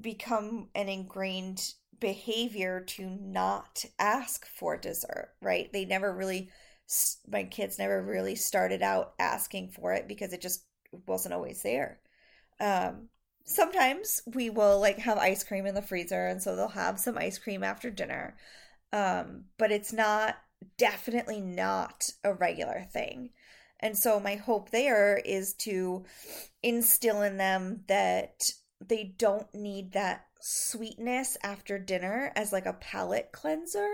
become 0.00 0.68
an 0.74 0.88
ingrained 0.88 1.74
behavior 2.00 2.80
to 2.80 3.04
not 3.06 3.84
ask 3.98 4.46
for 4.46 4.78
dessert. 4.78 5.34
Right? 5.42 5.70
They 5.70 5.84
never 5.84 6.14
really, 6.14 6.50
my 7.30 7.44
kids 7.44 7.78
never 7.78 8.02
really 8.02 8.36
started 8.36 8.82
out 8.82 9.12
asking 9.18 9.72
for 9.72 9.92
it 9.92 10.08
because 10.08 10.32
it 10.32 10.40
just 10.40 10.64
wasn't 11.06 11.34
always 11.34 11.62
there. 11.62 12.00
Um, 12.60 13.10
sometimes 13.44 14.22
we 14.34 14.48
will 14.48 14.80
like 14.80 14.98
have 14.98 15.18
ice 15.18 15.44
cream 15.44 15.66
in 15.66 15.74
the 15.74 15.82
freezer 15.82 16.26
and 16.26 16.42
so 16.42 16.56
they'll 16.56 16.68
have 16.68 17.00
some 17.00 17.16
ice 17.16 17.38
cream 17.38 17.64
after 17.64 17.88
dinner 17.90 18.36
um 18.92 19.44
but 19.56 19.72
it's 19.72 19.90
not 19.90 20.36
definitely 20.76 21.40
not 21.40 22.10
a 22.24 22.34
regular 22.34 22.86
thing 22.92 23.30
and 23.80 23.96
so 23.96 24.18
my 24.20 24.36
hope 24.36 24.70
there 24.70 25.16
is 25.24 25.54
to 25.54 26.04
instill 26.62 27.22
in 27.22 27.36
them 27.36 27.82
that 27.88 28.50
they 28.84 29.14
don't 29.18 29.52
need 29.54 29.92
that 29.92 30.26
sweetness 30.40 31.36
after 31.42 31.78
dinner 31.78 32.32
as 32.36 32.52
like 32.52 32.66
a 32.66 32.72
palate 32.74 33.30
cleanser 33.32 33.88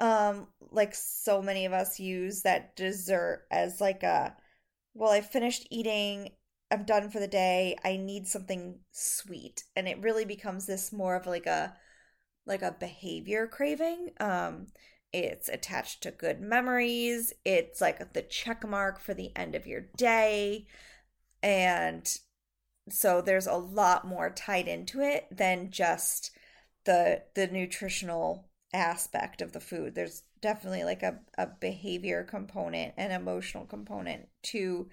um 0.00 0.48
like 0.70 0.94
so 0.94 1.40
many 1.40 1.64
of 1.64 1.72
us 1.72 2.00
use 2.00 2.42
that 2.42 2.74
dessert 2.74 3.46
as 3.50 3.80
like 3.80 4.02
a 4.02 4.34
well 4.94 5.10
i 5.10 5.20
finished 5.20 5.66
eating 5.70 6.30
I'm 6.70 6.84
done 6.84 7.10
for 7.10 7.18
the 7.18 7.28
day. 7.28 7.76
I 7.84 7.96
need 7.96 8.26
something 8.26 8.78
sweet. 8.92 9.64
And 9.74 9.88
it 9.88 10.00
really 10.00 10.24
becomes 10.24 10.66
this 10.66 10.92
more 10.92 11.16
of 11.16 11.26
like 11.26 11.46
a 11.46 11.74
like 12.46 12.62
a 12.62 12.76
behavior 12.78 13.46
craving. 13.46 14.10
Um 14.20 14.68
it's 15.12 15.48
attached 15.48 16.02
to 16.02 16.10
good 16.10 16.40
memories. 16.40 17.32
It's 17.44 17.80
like 17.80 18.12
the 18.12 18.22
check 18.22 18.66
mark 18.66 19.00
for 19.00 19.14
the 19.14 19.36
end 19.36 19.54
of 19.54 19.66
your 19.66 19.82
day. 19.96 20.66
And 21.42 22.08
so 22.90 23.20
there's 23.20 23.46
a 23.46 23.54
lot 23.54 24.06
more 24.06 24.30
tied 24.30 24.68
into 24.68 25.00
it 25.00 25.26
than 25.30 25.70
just 25.70 26.30
the 26.84 27.22
the 27.34 27.46
nutritional 27.46 28.48
aspect 28.72 29.42
of 29.42 29.52
the 29.52 29.60
food. 29.60 29.94
There's 29.94 30.22
definitely 30.40 30.84
like 30.84 31.02
a, 31.02 31.18
a 31.36 31.46
behavior 31.46 32.24
component 32.24 32.94
and 32.96 33.12
emotional 33.12 33.66
component 33.66 34.28
to 34.44 34.88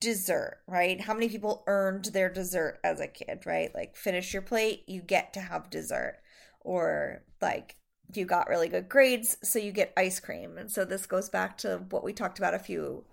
dessert, 0.00 0.62
right? 0.66 1.00
How 1.00 1.14
many 1.14 1.28
people 1.28 1.62
earned 1.66 2.06
their 2.06 2.28
dessert 2.30 2.80
as 2.82 3.00
a 3.00 3.06
kid, 3.06 3.44
right? 3.46 3.72
Like 3.74 3.96
finish 3.96 4.32
your 4.32 4.42
plate, 4.42 4.84
you 4.86 5.00
get 5.02 5.32
to 5.34 5.40
have 5.40 5.70
dessert. 5.70 6.18
Or 6.60 7.24
like 7.40 7.76
you 8.16 8.24
got 8.26 8.48
really 8.48 8.68
good 8.68 8.88
grades, 8.88 9.36
so 9.42 9.58
you 9.58 9.72
get 9.72 9.92
ice 9.96 10.20
cream. 10.20 10.58
And 10.58 10.70
so 10.70 10.84
this 10.84 11.06
goes 11.06 11.28
back 11.28 11.58
to 11.58 11.84
what 11.90 12.04
we 12.04 12.12
talked 12.12 12.38
about 12.38 12.54
a 12.54 12.58
few 12.58 13.04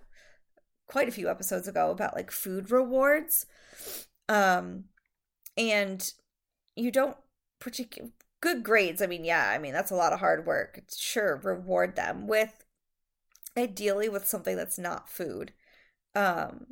quite 0.86 1.08
a 1.08 1.12
few 1.12 1.28
episodes 1.30 1.68
ago 1.68 1.90
about 1.90 2.16
like 2.16 2.30
food 2.30 2.70
rewards. 2.70 3.46
Um 4.28 4.84
and 5.56 6.12
you 6.76 6.90
don't 6.90 7.16
particular 7.60 8.10
good 8.40 8.62
grades. 8.62 9.02
I 9.02 9.06
mean, 9.06 9.24
yeah, 9.24 9.50
I 9.50 9.58
mean 9.58 9.72
that's 9.72 9.90
a 9.90 9.96
lot 9.96 10.12
of 10.12 10.20
hard 10.20 10.46
work. 10.46 10.82
Sure, 10.96 11.36
reward 11.42 11.96
them 11.96 12.26
with 12.26 12.64
ideally 13.56 14.08
with 14.08 14.26
something 14.26 14.56
that's 14.56 14.78
not 14.78 15.08
food 15.08 15.52
um, 16.14 16.66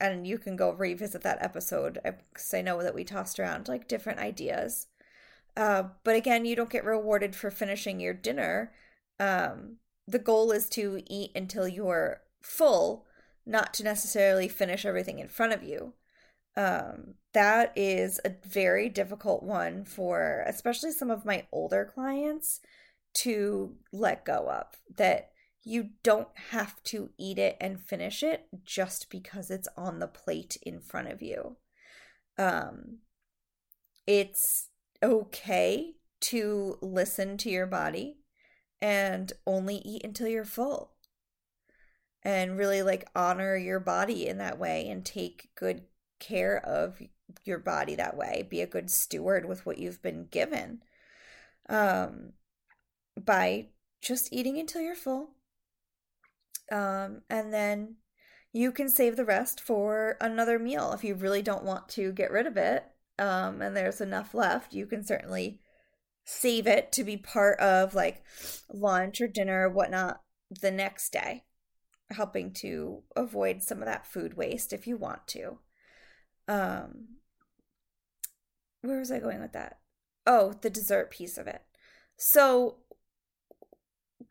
and 0.00 0.26
you 0.26 0.38
can 0.38 0.56
go 0.56 0.72
revisit 0.72 1.22
that 1.22 1.42
episode 1.42 1.98
because 2.04 2.52
I 2.52 2.62
know 2.62 2.82
that 2.82 2.94
we 2.94 3.04
tossed 3.04 3.40
around 3.40 3.68
like 3.68 3.88
different 3.88 4.18
ideas. 4.18 4.88
Uh, 5.56 5.84
but 6.04 6.14
again, 6.14 6.44
you 6.44 6.54
don't 6.54 6.70
get 6.70 6.84
rewarded 6.84 7.34
for 7.34 7.50
finishing 7.50 7.98
your 7.98 8.12
dinner. 8.12 8.72
Um, 9.18 9.76
the 10.06 10.18
goal 10.18 10.52
is 10.52 10.68
to 10.70 11.02
eat 11.08 11.32
until 11.34 11.66
you're 11.66 12.20
full, 12.42 13.06
not 13.46 13.72
to 13.74 13.84
necessarily 13.84 14.48
finish 14.48 14.84
everything 14.84 15.18
in 15.18 15.28
front 15.28 15.52
of 15.52 15.62
you. 15.62 15.94
Um, 16.56 17.14
that 17.32 17.72
is 17.76 18.20
a 18.24 18.34
very 18.46 18.88
difficult 18.88 19.42
one 19.42 19.84
for 19.84 20.42
especially 20.46 20.92
some 20.92 21.10
of 21.10 21.26
my 21.26 21.46
older 21.52 21.90
clients 21.92 22.60
to 23.18 23.76
let 23.92 24.24
go 24.24 24.48
of. 24.50 24.66
That 24.96 25.30
you 25.62 25.90
don't 26.02 26.28
have 26.50 26.82
to 26.84 27.10
eat 27.18 27.38
it 27.38 27.56
and 27.60 27.80
finish 27.80 28.22
it 28.22 28.46
just 28.64 29.10
because 29.10 29.50
it's 29.50 29.68
on 29.76 29.98
the 29.98 30.06
plate 30.06 30.56
in 30.62 30.80
front 30.80 31.08
of 31.08 31.20
you. 31.20 31.56
Um, 32.38 32.98
it's 34.06 34.68
okay 35.02 35.94
to 36.22 36.78
listen 36.80 37.36
to 37.38 37.50
your 37.50 37.66
body 37.66 38.18
and 38.80 39.32
only 39.46 39.76
eat 39.76 40.04
until 40.04 40.28
you're 40.28 40.44
full. 40.44 40.92
And 42.22 42.58
really 42.58 42.82
like 42.82 43.08
honor 43.14 43.56
your 43.56 43.78
body 43.78 44.26
in 44.26 44.38
that 44.38 44.58
way 44.58 44.88
and 44.88 45.04
take 45.04 45.50
good 45.54 45.82
care 46.18 46.58
of 46.58 47.00
your 47.44 47.58
body 47.58 47.94
that 47.94 48.16
way. 48.16 48.46
Be 48.48 48.60
a 48.60 48.66
good 48.66 48.90
steward 48.90 49.46
with 49.46 49.64
what 49.64 49.78
you've 49.78 50.02
been 50.02 50.26
given. 50.26 50.82
Um 51.68 52.32
by 53.18 53.68
just 54.02 54.32
eating 54.32 54.58
until 54.58 54.82
you're 54.82 54.94
full 54.94 55.30
um, 56.70 57.22
and 57.30 57.52
then 57.52 57.96
you 58.52 58.72
can 58.72 58.88
save 58.88 59.16
the 59.16 59.24
rest 59.24 59.60
for 59.60 60.16
another 60.20 60.58
meal 60.58 60.92
if 60.92 61.04
you 61.04 61.14
really 61.14 61.42
don't 61.42 61.64
want 61.64 61.88
to 61.90 62.12
get 62.12 62.30
rid 62.30 62.46
of 62.46 62.56
it. 62.56 62.84
Um, 63.18 63.62
and 63.62 63.76
there's 63.76 64.00
enough 64.00 64.34
left, 64.34 64.74
you 64.74 64.86
can 64.86 65.04
certainly 65.04 65.60
save 66.24 66.66
it 66.66 66.92
to 66.92 67.04
be 67.04 67.16
part 67.16 67.58
of 67.60 67.94
like 67.94 68.22
lunch 68.72 69.20
or 69.20 69.28
dinner 69.28 69.68
or 69.68 69.70
whatnot 69.70 70.20
the 70.50 70.70
next 70.70 71.12
day, 71.12 71.44
helping 72.10 72.52
to 72.52 73.02
avoid 73.14 73.62
some 73.62 73.78
of 73.78 73.86
that 73.86 74.06
food 74.06 74.36
waste 74.36 74.72
if 74.72 74.86
you 74.86 74.96
want 74.96 75.26
to. 75.28 75.58
Um, 76.48 77.16
where 78.82 78.98
was 78.98 79.10
I 79.10 79.18
going 79.18 79.40
with 79.40 79.52
that? 79.52 79.78
Oh, 80.26 80.54
the 80.60 80.70
dessert 80.70 81.10
piece 81.10 81.38
of 81.38 81.46
it. 81.46 81.62
So 82.16 82.76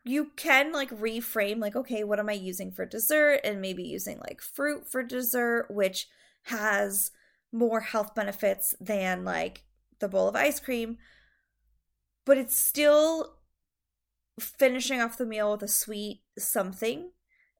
you 0.04 0.30
can 0.36 0.72
like 0.72 0.90
reframe 0.90 1.58
like 1.58 1.74
okay 1.74 2.04
what 2.04 2.20
am 2.20 2.28
i 2.28 2.32
using 2.32 2.70
for 2.70 2.86
dessert 2.86 3.40
and 3.42 3.60
maybe 3.60 3.82
using 3.82 4.18
like 4.18 4.40
fruit 4.40 4.86
for 4.88 5.02
dessert 5.02 5.66
which 5.68 6.06
has 6.44 7.10
more 7.52 7.80
health 7.80 8.14
benefits 8.14 8.74
than 8.80 9.24
like 9.24 9.62
the 9.98 10.08
bowl 10.08 10.28
of 10.28 10.36
ice 10.36 10.60
cream 10.60 10.98
but 12.24 12.36
it's 12.36 12.56
still 12.56 13.36
finishing 14.38 15.00
off 15.00 15.16
the 15.16 15.24
meal 15.24 15.52
with 15.52 15.62
a 15.62 15.68
sweet 15.68 16.22
something 16.38 17.10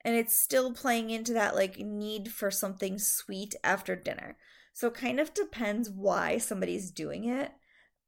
and 0.05 0.15
it's 0.15 0.37
still 0.37 0.73
playing 0.73 1.11
into 1.11 1.33
that 1.33 1.55
like 1.55 1.79
need 1.79 2.31
for 2.31 2.51
something 2.51 2.99
sweet 2.99 3.55
after 3.65 3.97
dinner 3.97 4.37
so 4.73 4.89
it 4.89 4.95
kind 4.95 5.19
of 5.19 5.33
depends 5.33 5.89
why 5.89 6.37
somebody's 6.37 6.91
doing 6.91 7.25
it 7.25 7.53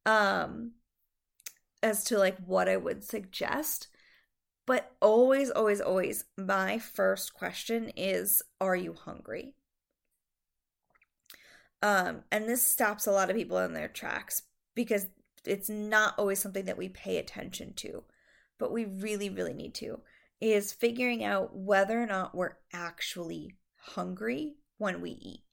um 0.05 0.71
as 1.81 2.03
to 2.03 2.17
like 2.17 2.37
what 2.45 2.69
i 2.69 2.77
would 2.77 3.03
suggest 3.03 3.87
but 4.69 4.91
always, 5.01 5.49
always, 5.49 5.81
always, 5.81 6.25
my 6.37 6.77
first 6.77 7.33
question 7.33 7.91
is 7.97 8.43
Are 8.61 8.75
you 8.75 8.93
hungry? 8.93 9.55
Um, 11.81 12.23
and 12.31 12.47
this 12.47 12.63
stops 12.63 13.07
a 13.07 13.11
lot 13.11 13.29
of 13.29 13.35
people 13.35 13.57
in 13.59 13.73
their 13.73 13.87
tracks 13.87 14.43
because 14.75 15.07
it's 15.45 15.69
not 15.69 16.15
always 16.17 16.39
something 16.39 16.65
that 16.65 16.77
we 16.77 16.89
pay 16.89 17.17
attention 17.17 17.73
to, 17.75 18.03
but 18.57 18.71
we 18.71 18.85
really, 18.85 19.29
really 19.29 19.53
need 19.53 19.73
to. 19.75 19.99
Is 20.41 20.71
figuring 20.71 21.23
out 21.23 21.55
whether 21.55 22.01
or 22.01 22.05
not 22.05 22.35
we're 22.35 22.57
actually 22.71 23.55
hungry 23.75 24.55
when 24.77 25.01
we 25.01 25.11
eat. 25.11 25.43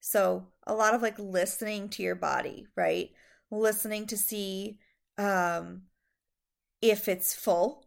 So, 0.00 0.48
a 0.66 0.74
lot 0.74 0.94
of 0.94 1.02
like 1.02 1.18
listening 1.18 1.88
to 1.90 2.02
your 2.02 2.16
body, 2.16 2.66
right? 2.76 3.10
Listening 3.50 4.06
to 4.08 4.16
see 4.16 4.78
um, 5.18 5.82
if 6.82 7.08
it's 7.08 7.32
full 7.32 7.84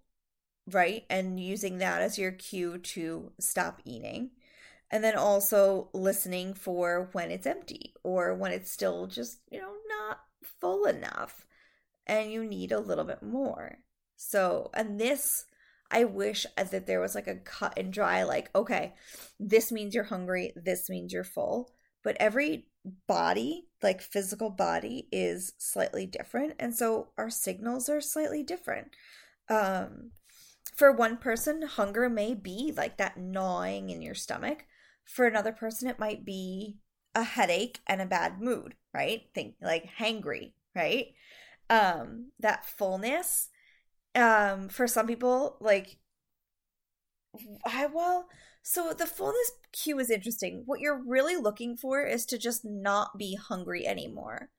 right? 0.72 1.06
And 1.10 1.40
using 1.40 1.78
that 1.78 2.02
as 2.02 2.18
your 2.18 2.32
cue 2.32 2.78
to 2.78 3.32
stop 3.40 3.82
eating. 3.86 4.32
And 4.90 5.04
then 5.04 5.16
also 5.16 5.90
listening 5.94 6.54
for 6.54 7.10
when 7.12 7.30
it's 7.30 7.46
empty 7.46 7.94
or 8.04 8.34
when 8.34 8.52
it's 8.52 8.72
still 8.72 9.08
just, 9.08 9.40
you 9.52 9.60
know, 9.60 9.74
not 9.90 10.20
full 10.60 10.86
enough 10.86 11.46
and 12.06 12.32
you 12.32 12.46
need 12.46 12.72
a 12.72 12.80
little 12.80 13.04
bit 13.04 13.22
more. 13.22 13.80
So, 14.16 14.72
and 14.74 15.00
this, 15.00 15.46
I 15.92 16.06
wish 16.06 16.46
that 16.56 16.88
there 16.88 17.02
was 17.02 17.16
like 17.16 17.28
a 17.28 17.36
cut 17.36 17.78
and 17.78 17.92
dry, 17.92 18.24
like, 18.24 18.50
okay, 18.56 18.94
this 19.40 19.72
means 19.72 19.94
you're 19.94 20.06
hungry, 20.06 20.54
this 20.56 20.90
means 20.90 21.14
you're 21.14 21.24
full. 21.24 21.72
But 22.04 22.18
every 22.20 22.68
body, 23.08 23.68
like 23.84 24.02
physical 24.02 24.50
body, 24.50 25.08
is 25.12 25.54
slightly 25.58 26.06
different. 26.06 26.54
And 26.60 26.74
so 26.74 27.10
our 27.18 27.30
signals 27.30 27.90
are 27.90 28.02
slightly 28.02 28.44
different. 28.44 28.88
Um, 29.50 30.12
for 30.76 30.92
one 30.92 31.18
person, 31.18 31.64
hunger 31.64 32.10
may 32.10 32.34
be 32.34 32.74
like 32.76 32.98
that 32.98 33.18
gnawing 33.18 33.90
in 33.90 34.02
your 34.02 34.16
stomach. 34.16 34.66
For 35.08 35.26
another 35.26 35.52
person, 35.52 35.88
it 35.88 36.00
might 36.00 36.26
be 36.26 36.78
a 37.16 37.24
headache 37.24 37.80
and 37.88 38.02
a 38.02 38.06
bad 38.06 38.42
mood, 38.42 38.76
right? 38.94 39.24
Think 39.34 39.56
like 39.62 39.90
hangry, 40.00 40.54
right? 40.76 41.08
Um, 41.70 42.32
that 42.40 42.66
fullness. 42.66 43.50
Um, 44.16 44.70
for 44.70 44.88
some 44.88 45.08
people, 45.08 45.58
like 45.60 45.98
I 47.66 47.86
well, 47.88 48.28
so 48.64 48.94
the 48.94 49.06
fullness 49.06 49.52
cue 49.72 50.00
is 50.00 50.10
interesting. 50.10 50.64
What 50.66 50.80
you're 50.80 51.02
really 51.04 51.36
looking 51.36 51.78
for 51.78 52.04
is 52.04 52.26
to 52.28 52.38
just 52.38 52.66
not 52.66 53.18
be 53.18 53.36
hungry 53.36 53.86
anymore. 53.88 54.50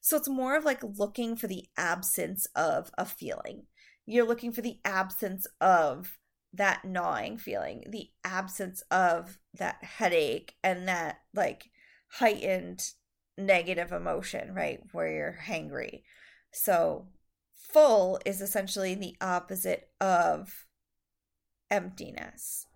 So 0.00 0.16
it's 0.16 0.28
more 0.28 0.56
of 0.56 0.64
like 0.64 0.82
looking 0.82 1.36
for 1.36 1.46
the 1.46 1.66
absence 1.76 2.46
of 2.54 2.90
a 2.98 3.06
feeling 3.06 3.66
you're 4.06 4.26
looking 4.26 4.52
for 4.52 4.62
the 4.62 4.78
absence 4.84 5.46
of 5.60 6.18
that 6.56 6.84
gnawing 6.84 7.38
feeling, 7.38 7.84
the 7.88 8.10
absence 8.24 8.82
of 8.90 9.38
that 9.58 9.82
headache 9.82 10.54
and 10.62 10.88
that 10.88 11.20
like 11.34 11.70
heightened 12.08 12.90
negative 13.36 13.92
emotion, 13.92 14.54
right? 14.54 14.80
Where 14.92 15.12
you're 15.12 15.38
hangry. 15.46 16.02
So, 16.52 17.08
full 17.54 18.20
is 18.24 18.40
essentially 18.40 18.94
the 18.94 19.16
opposite 19.20 19.88
of 20.00 20.66
emptiness. 21.70 22.66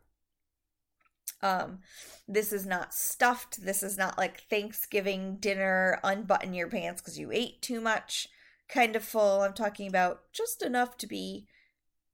Um, 1.41 1.79
this 2.27 2.53
is 2.53 2.67
not 2.67 2.93
stuffed. 2.93 3.65
This 3.65 3.85
is 3.85 3.97
not 3.97 4.19
like 4.19 4.43
Thanksgiving 4.51 5.37
dinner, 5.37 6.01
unbutton 6.03 6.53
your 6.53 6.69
pants 6.69 7.01
because 7.01 7.19
you 7.19 7.31
ate 7.31 7.63
too 7.63 7.81
much 7.81 8.29
kind 8.69 8.97
of 8.97 9.05
full. 9.05 9.43
I'm 9.43 9.53
talking 9.53 9.87
about 9.87 10.23
just 10.33 10.63
enough 10.63 10.97
to 10.99 11.07
be 11.07 11.47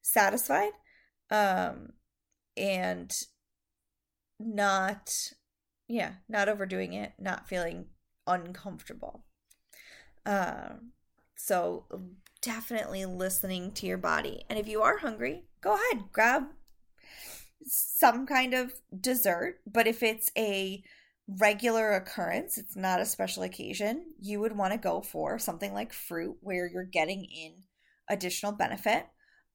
satisfied 0.03 0.72
um 1.30 1.92
and 2.56 3.12
not 4.38 5.32
yeah, 5.88 6.14
not 6.28 6.48
overdoing 6.48 6.92
it, 6.94 7.12
not 7.18 7.48
feeling 7.48 7.87
uncomfortable. 8.26 9.24
Um 10.26 10.92
so 11.37 11.87
definitely 12.40 13.04
listening 13.06 13.72
to 13.72 13.87
your 13.87 13.98
body. 13.98 14.44
And 14.48 14.58
if 14.58 14.68
you 14.68 14.82
are 14.82 14.98
hungry, 14.98 15.44
go 15.60 15.74
ahead, 15.74 16.04
grab 16.12 16.44
some 17.66 18.26
kind 18.26 18.54
of 18.54 18.72
dessert, 18.98 19.60
but 19.66 19.87
if 19.87 20.02
it's 20.02 20.30
a 20.37 20.82
regular 21.26 21.92
occurrence, 21.92 22.58
it's 22.58 22.76
not 22.76 23.00
a 23.00 23.06
special 23.06 23.42
occasion, 23.42 24.04
you 24.20 24.40
would 24.40 24.56
want 24.56 24.72
to 24.72 24.78
go 24.78 25.00
for 25.00 25.38
something 25.38 25.72
like 25.72 25.92
fruit 25.92 26.37
where 26.40 26.68
you're 26.68 26.84
getting 26.84 27.24
in 27.24 27.54
additional 28.10 28.52
benefit, 28.52 29.06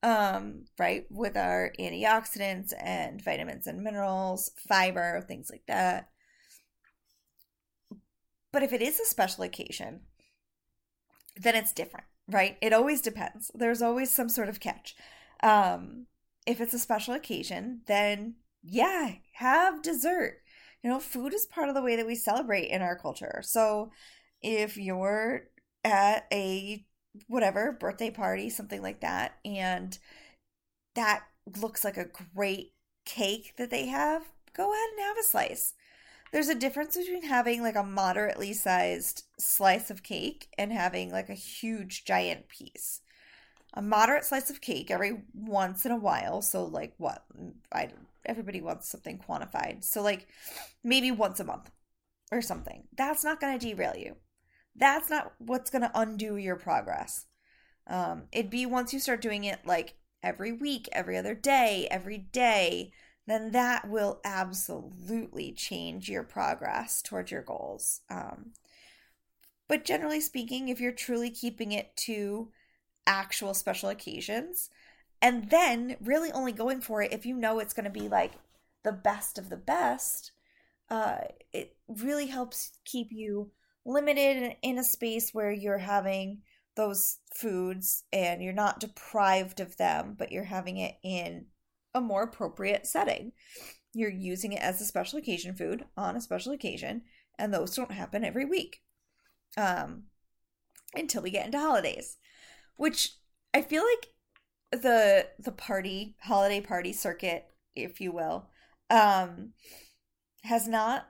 um, 0.03 0.65
right? 0.77 1.05
With 1.09 1.35
our 1.37 1.71
antioxidants 1.79 2.73
and 2.79 3.23
vitamins 3.23 3.67
and 3.67 3.81
minerals, 3.81 4.51
fiber, 4.67 5.23
things 5.27 5.49
like 5.51 5.63
that. 5.67 6.09
But 8.51 8.63
if 8.63 8.73
it 8.73 8.81
is 8.81 8.99
a 8.99 9.05
special 9.05 9.43
occasion, 9.43 10.01
then 11.35 11.55
it's 11.55 11.71
different, 11.71 12.05
right? 12.27 12.57
It 12.61 12.73
always 12.73 13.01
depends. 13.01 13.51
There's 13.53 13.81
always 13.81 14.11
some 14.11 14.29
sort 14.29 14.49
of 14.49 14.59
catch. 14.59 14.95
Um, 15.43 16.07
if 16.47 16.59
it's 16.59 16.73
a 16.73 16.79
special 16.79 17.13
occasion, 17.13 17.81
then 17.85 18.35
yeah, 18.63 19.11
have 19.33 19.81
dessert 19.81 20.41
you 20.83 20.89
know, 20.89 20.99
food 20.99 21.33
is 21.33 21.45
part 21.45 21.69
of 21.69 21.75
the 21.75 21.81
way 21.81 21.95
that 21.95 22.07
we 22.07 22.15
celebrate 22.15 22.69
in 22.69 22.81
our 22.81 22.97
culture. 22.97 23.41
So 23.43 23.91
if 24.41 24.77
you're 24.77 25.43
at 25.83 26.25
a 26.31 26.85
whatever 27.27 27.71
birthday 27.71 28.11
party, 28.11 28.49
something 28.49 28.81
like 28.81 29.01
that, 29.01 29.37
and 29.45 29.97
that 30.95 31.23
looks 31.59 31.83
like 31.83 31.97
a 31.97 32.09
great 32.35 32.73
cake 33.05 33.53
that 33.57 33.69
they 33.71 33.87
have, 33.87 34.23
go 34.53 34.71
ahead 34.71 34.89
and 34.91 35.01
have 35.07 35.17
a 35.17 35.23
slice. 35.23 35.73
There's 36.31 36.49
a 36.49 36.55
difference 36.55 36.95
between 36.95 37.23
having 37.23 37.63
like 37.63 37.75
a 37.75 37.83
moderately 37.83 38.53
sized 38.53 39.23
slice 39.39 39.89
of 39.89 40.03
cake 40.03 40.47
and 40.57 40.71
having 40.71 41.11
like 41.11 41.29
a 41.29 41.33
huge 41.33 42.05
giant 42.05 42.49
piece. 42.49 43.01
A 43.73 43.81
moderate 43.81 44.25
slice 44.25 44.49
of 44.49 44.61
cake 44.61 44.91
every 44.91 45.23
once 45.33 45.85
in 45.85 45.91
a 45.91 45.97
while, 45.97 46.41
so 46.41 46.65
like 46.65 46.93
what 46.97 47.23
mm, 47.37 47.53
I 47.71 47.89
everybody 48.25 48.61
wants 48.61 48.89
something 48.89 49.19
quantified. 49.19 49.83
So 49.83 50.01
like 50.01 50.27
maybe 50.83 51.11
once 51.11 51.39
a 51.39 51.43
month 51.43 51.71
or 52.31 52.41
something. 52.41 52.83
That's 52.97 53.23
not 53.23 53.39
going 53.41 53.57
to 53.57 53.65
derail 53.67 53.95
you. 53.97 54.15
That's 54.79 55.09
not 55.09 55.33
what's 55.39 55.69
going 55.69 55.81
to 55.81 55.91
undo 55.93 56.37
your 56.37 56.55
progress. 56.55 57.25
Um, 57.87 58.23
it'd 58.31 58.51
be 58.51 58.65
once 58.65 58.93
you 58.93 58.99
start 58.99 59.21
doing 59.21 59.43
it 59.43 59.65
like 59.65 59.95
every 60.23 60.51
week, 60.51 60.87
every 60.91 61.17
other 61.17 61.35
day, 61.35 61.87
every 61.91 62.17
day, 62.17 62.91
then 63.27 63.51
that 63.51 63.87
will 63.87 64.19
absolutely 64.23 65.51
change 65.51 66.09
your 66.09 66.23
progress 66.23 67.01
towards 67.01 67.31
your 67.31 67.41
goals. 67.41 68.01
Um, 68.09 68.51
but 69.67 69.85
generally 69.85 70.21
speaking, 70.21 70.69
if 70.69 70.79
you're 70.79 70.91
truly 70.91 71.29
keeping 71.29 71.71
it 71.71 71.95
to 71.97 72.49
actual 73.05 73.53
special 73.53 73.89
occasions, 73.89 74.69
and 75.21 75.49
then 75.49 75.97
really 76.01 76.31
only 76.31 76.51
going 76.51 76.81
for 76.81 77.01
it 77.01 77.11
if 77.11 77.25
you 77.25 77.35
know 77.35 77.59
it's 77.59 77.73
going 77.73 77.83
to 77.83 77.89
be 77.89 78.07
like 78.07 78.33
the 78.83 78.91
best 78.91 79.37
of 79.37 79.49
the 79.49 79.57
best 79.57 80.31
uh, 80.89 81.19
it 81.53 81.75
really 81.87 82.27
helps 82.27 82.71
keep 82.85 83.11
you 83.11 83.51
limited 83.85 84.55
in 84.61 84.77
a 84.77 84.83
space 84.83 85.31
where 85.33 85.51
you're 85.51 85.77
having 85.77 86.41
those 86.75 87.17
foods 87.35 88.03
and 88.13 88.41
you're 88.41 88.53
not 88.53 88.79
deprived 88.79 89.59
of 89.59 89.77
them 89.77 90.15
but 90.17 90.31
you're 90.31 90.43
having 90.43 90.77
it 90.77 90.95
in 91.03 91.45
a 91.93 92.01
more 92.01 92.23
appropriate 92.23 92.85
setting. 92.85 93.31
You're 93.93 94.11
using 94.11 94.53
it 94.53 94.61
as 94.61 94.79
a 94.79 94.85
special 94.85 95.19
occasion 95.19 95.55
food 95.55 95.85
on 95.97 96.15
a 96.15 96.21
special 96.21 96.53
occasion 96.53 97.01
and 97.39 97.53
those 97.53 97.75
don't 97.75 97.91
happen 97.91 98.23
every 98.23 98.45
week 98.45 98.81
um 99.57 100.03
until 100.93 101.23
we 101.23 101.31
get 101.31 101.45
into 101.45 101.57
holidays 101.57 102.17
which 102.75 103.13
i 103.53 103.61
feel 103.61 103.83
like 103.83 104.81
the 104.83 105.27
the 105.39 105.51
party 105.51 106.15
holiday 106.21 106.61
party 106.61 106.93
circuit 106.93 107.45
if 107.75 107.99
you 107.99 108.11
will 108.11 108.47
um 108.91 109.53
has 110.43 110.67
not 110.67 111.07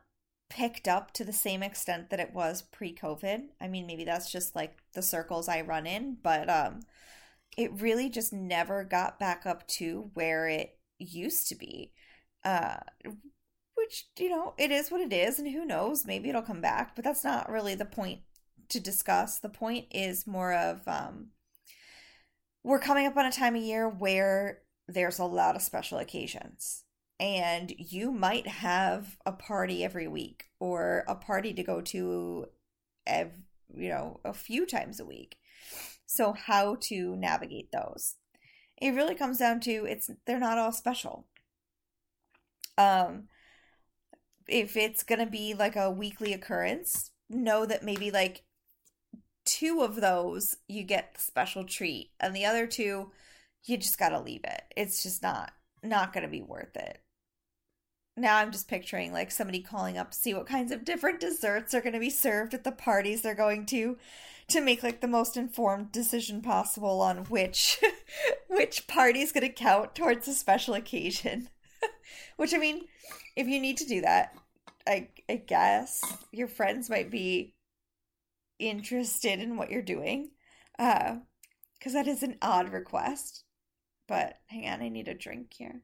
picked 0.49 0.87
up 0.87 1.11
to 1.13 1.23
the 1.23 1.33
same 1.33 1.61
extent 1.61 2.09
that 2.09 2.19
it 2.19 2.33
was 2.33 2.61
pre-covid. 2.61 3.43
I 3.61 3.67
mean 3.67 3.85
maybe 3.87 4.03
that's 4.03 4.31
just 4.31 4.55
like 4.55 4.77
the 4.93 5.01
circles 5.01 5.47
i 5.47 5.61
run 5.61 5.85
in 5.85 6.17
but 6.21 6.49
um 6.49 6.81
it 7.57 7.81
really 7.81 8.09
just 8.09 8.33
never 8.33 8.83
got 8.83 9.19
back 9.19 9.45
up 9.45 9.67
to 9.67 10.09
where 10.13 10.47
it 10.47 10.77
used 10.97 11.47
to 11.49 11.55
be 11.55 11.93
uh 12.43 12.77
which 13.75 14.07
you 14.17 14.29
know 14.29 14.53
it 14.57 14.71
is 14.71 14.91
what 14.91 15.01
it 15.01 15.13
is 15.13 15.39
and 15.39 15.47
who 15.47 15.65
knows 15.65 16.05
maybe 16.05 16.29
it'll 16.29 16.41
come 16.41 16.61
back 16.61 16.95
but 16.95 17.05
that's 17.05 17.23
not 17.23 17.49
really 17.49 17.75
the 17.75 17.85
point 17.85 18.21
to 18.69 18.79
discuss. 18.79 19.39
The 19.39 19.49
point 19.49 19.87
is 19.91 20.27
more 20.27 20.53
of 20.53 20.87
um 20.87 21.29
we're 22.63 22.79
coming 22.79 23.07
up 23.07 23.17
on 23.17 23.25
a 23.25 23.31
time 23.31 23.55
of 23.55 23.61
year 23.61 23.89
where 23.89 24.59
there's 24.87 25.19
a 25.19 25.25
lot 25.25 25.55
of 25.55 25.61
special 25.61 25.97
occasions 25.97 26.83
and 27.19 27.73
you 27.77 28.11
might 28.11 28.47
have 28.47 29.17
a 29.25 29.31
party 29.31 29.83
every 29.83 30.07
week 30.07 30.45
or 30.59 31.03
a 31.07 31.15
party 31.15 31.53
to 31.53 31.63
go 31.63 31.81
to 31.81 32.45
you 33.07 33.89
know 33.89 34.19
a 34.23 34.33
few 34.33 34.65
times 34.65 34.99
a 34.99 35.05
week. 35.05 35.37
So 36.05 36.33
how 36.33 36.77
to 36.83 37.15
navigate 37.15 37.71
those? 37.71 38.15
It 38.81 38.91
really 38.91 39.15
comes 39.15 39.37
down 39.37 39.59
to 39.61 39.85
it's 39.85 40.09
they're 40.25 40.39
not 40.39 40.57
all 40.57 40.71
special. 40.71 41.27
Um 42.77 43.27
if 44.47 44.75
it's 44.75 45.03
going 45.03 45.19
to 45.19 45.27
be 45.27 45.53
like 45.53 45.75
a 45.75 45.91
weekly 45.91 46.33
occurrence 46.33 47.11
know 47.29 47.67
that 47.67 47.83
maybe 47.83 48.09
like 48.09 48.43
two 49.45 49.81
of 49.81 50.01
those 50.01 50.57
you 50.67 50.81
get 50.83 51.13
the 51.13 51.21
special 51.21 51.63
treat 51.63 52.09
and 52.19 52.35
the 52.35 52.45
other 52.45 52.65
two 52.65 53.11
you 53.65 53.77
just 53.77 53.99
got 53.99 54.09
to 54.09 54.19
leave 54.19 54.41
it. 54.43 54.63
It's 54.75 55.03
just 55.03 55.21
not 55.21 55.51
not 55.83 56.13
going 56.13 56.23
to 56.23 56.29
be 56.29 56.41
worth 56.41 56.75
it 56.75 57.01
now 58.19 58.37
I'm 58.37 58.51
just 58.51 58.67
picturing 58.67 59.13
like 59.13 59.31
somebody 59.31 59.61
calling 59.61 59.97
up 59.97 60.11
to 60.11 60.17
see 60.17 60.33
what 60.33 60.47
kinds 60.47 60.71
of 60.71 60.85
different 60.85 61.19
desserts 61.19 61.73
are 61.73 61.81
going 61.81 61.93
to 61.93 61.99
be 61.99 62.09
served 62.09 62.53
at 62.53 62.63
the 62.63 62.71
parties 62.71 63.21
they're 63.21 63.35
going 63.35 63.65
to 63.67 63.97
to 64.49 64.61
make 64.61 64.83
like 64.83 65.01
the 65.01 65.07
most 65.07 65.37
informed 65.37 65.91
decision 65.91 66.41
possible 66.41 67.01
on 67.01 67.25
which 67.25 67.79
which 68.47 68.87
party 68.87 69.21
is 69.21 69.31
going 69.31 69.47
to 69.47 69.53
count 69.53 69.95
towards 69.95 70.27
a 70.27 70.33
special 70.33 70.73
occasion. 70.73 71.49
which 72.37 72.53
I 72.53 72.57
mean, 72.57 72.85
if 73.35 73.47
you 73.47 73.59
need 73.59 73.77
to 73.77 73.85
do 73.85 74.01
that, 74.01 74.35
I 74.87 75.09
I 75.29 75.35
guess 75.35 76.01
your 76.31 76.47
friends 76.47 76.89
might 76.89 77.11
be 77.11 77.55
interested 78.57 79.39
in 79.39 79.55
what 79.55 79.69
you're 79.71 79.81
doing. 79.81 80.31
Uh 80.77 81.17
cuz 81.81 81.93
that 81.93 82.07
is 82.07 82.23
an 82.23 82.37
odd 82.41 82.71
request. 82.73 83.43
But 84.07 84.39
hang 84.47 84.67
on, 84.67 84.81
I 84.81 84.89
need 84.89 85.07
a 85.07 85.13
drink 85.13 85.53
here. 85.53 85.83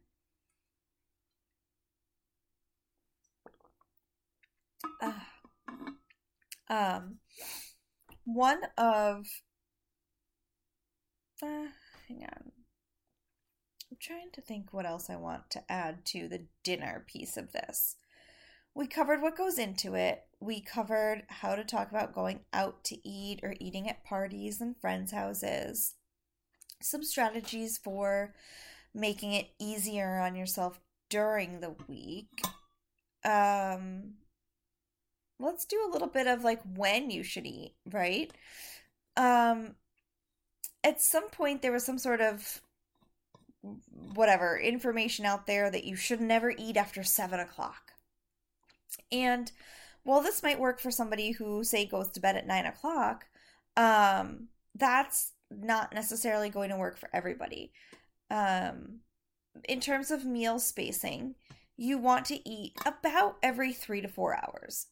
Uh, 5.02 5.12
um, 6.74 7.18
one 8.26 8.62
of 8.78 9.26
uh, 11.42 11.68
hang 12.08 12.24
on. 12.24 12.52
I'm 13.92 13.98
trying 14.00 14.32
to 14.34 14.42
think 14.42 14.74
what 14.74 14.86
else 14.86 15.10
I 15.10 15.16
want 15.16 15.50
to 15.52 15.72
add 15.72 16.06
to 16.08 16.28
the 16.28 16.46
dinner 16.64 17.06
piece 17.08 17.38
of 17.38 17.52
this. 17.52 17.96
We 18.74 18.88
covered 18.88 19.22
what 19.22 19.38
goes 19.38 19.58
into 19.58 19.96
it. 19.96 20.24
We 20.40 20.60
covered 20.60 21.24
how 21.30 21.56
to 21.56 21.64
talk 21.64 21.92
about 21.92 22.14
going 22.14 22.42
out 22.52 22.84
to 22.86 23.08
eat 23.08 23.40
or 23.42 23.56
eating 23.60 23.90
at 23.90 24.04
parties 24.04 24.60
and 24.60 24.76
friends' 24.78 25.14
houses. 25.14 25.96
Some 26.82 27.04
strategies 27.04 27.78
for 27.78 28.34
making 28.94 29.34
it 29.34 29.48
easier 29.60 30.20
on 30.20 30.36
yourself 30.36 30.80
during 31.10 31.62
the 31.62 31.76
week. 31.88 32.42
Um, 33.24 34.16
let's 35.40 35.66
do 35.66 35.78
a 35.88 35.92
little 35.92 36.08
bit 36.08 36.28
of 36.28 36.44
like 36.44 36.62
when 36.76 37.10
you 37.10 37.24
should 37.24 37.46
eat, 37.46 37.74
right? 37.92 38.32
Um 39.18 39.76
at 40.84 41.02
some 41.02 41.30
point 41.30 41.62
there 41.62 41.72
was 41.72 41.86
some 41.86 41.98
sort 41.98 42.22
of 42.22 42.62
whatever 44.14 44.58
information 44.58 45.26
out 45.26 45.48
there 45.48 45.70
that 45.72 45.84
you 45.84 45.96
should 45.96 46.22
never 46.22 46.54
eat 46.58 46.78
after 46.78 47.04
seven 47.04 47.40
o'clock. 47.40 47.94
And 49.12 49.52
while 50.04 50.22
this 50.22 50.44
might 50.44 50.60
work 50.60 50.80
for 50.80 50.92
somebody 50.92 51.32
who 51.32 51.64
say 51.64 51.86
goes 51.86 52.10
to 52.10 52.20
bed 52.20 52.36
at 52.36 52.46
nine 52.46 52.66
o'clock, 52.66 53.26
um, 53.76 54.50
that's 54.76 55.34
not 55.50 55.94
necessarily 55.94 56.50
going 56.50 56.70
to 56.70 56.78
work 56.78 56.98
for 56.98 57.10
everybody. 57.12 57.72
Um, 58.30 59.00
in 59.68 59.80
terms 59.80 60.12
of 60.12 60.26
meal 60.26 60.60
spacing, 60.60 61.36
you 61.78 61.98
want 61.98 62.26
to 62.26 62.48
eat 62.48 62.74
about 62.86 63.38
every 63.42 63.74
three 63.74 64.02
to 64.02 64.08
four 64.08 64.36
hours 64.36 64.88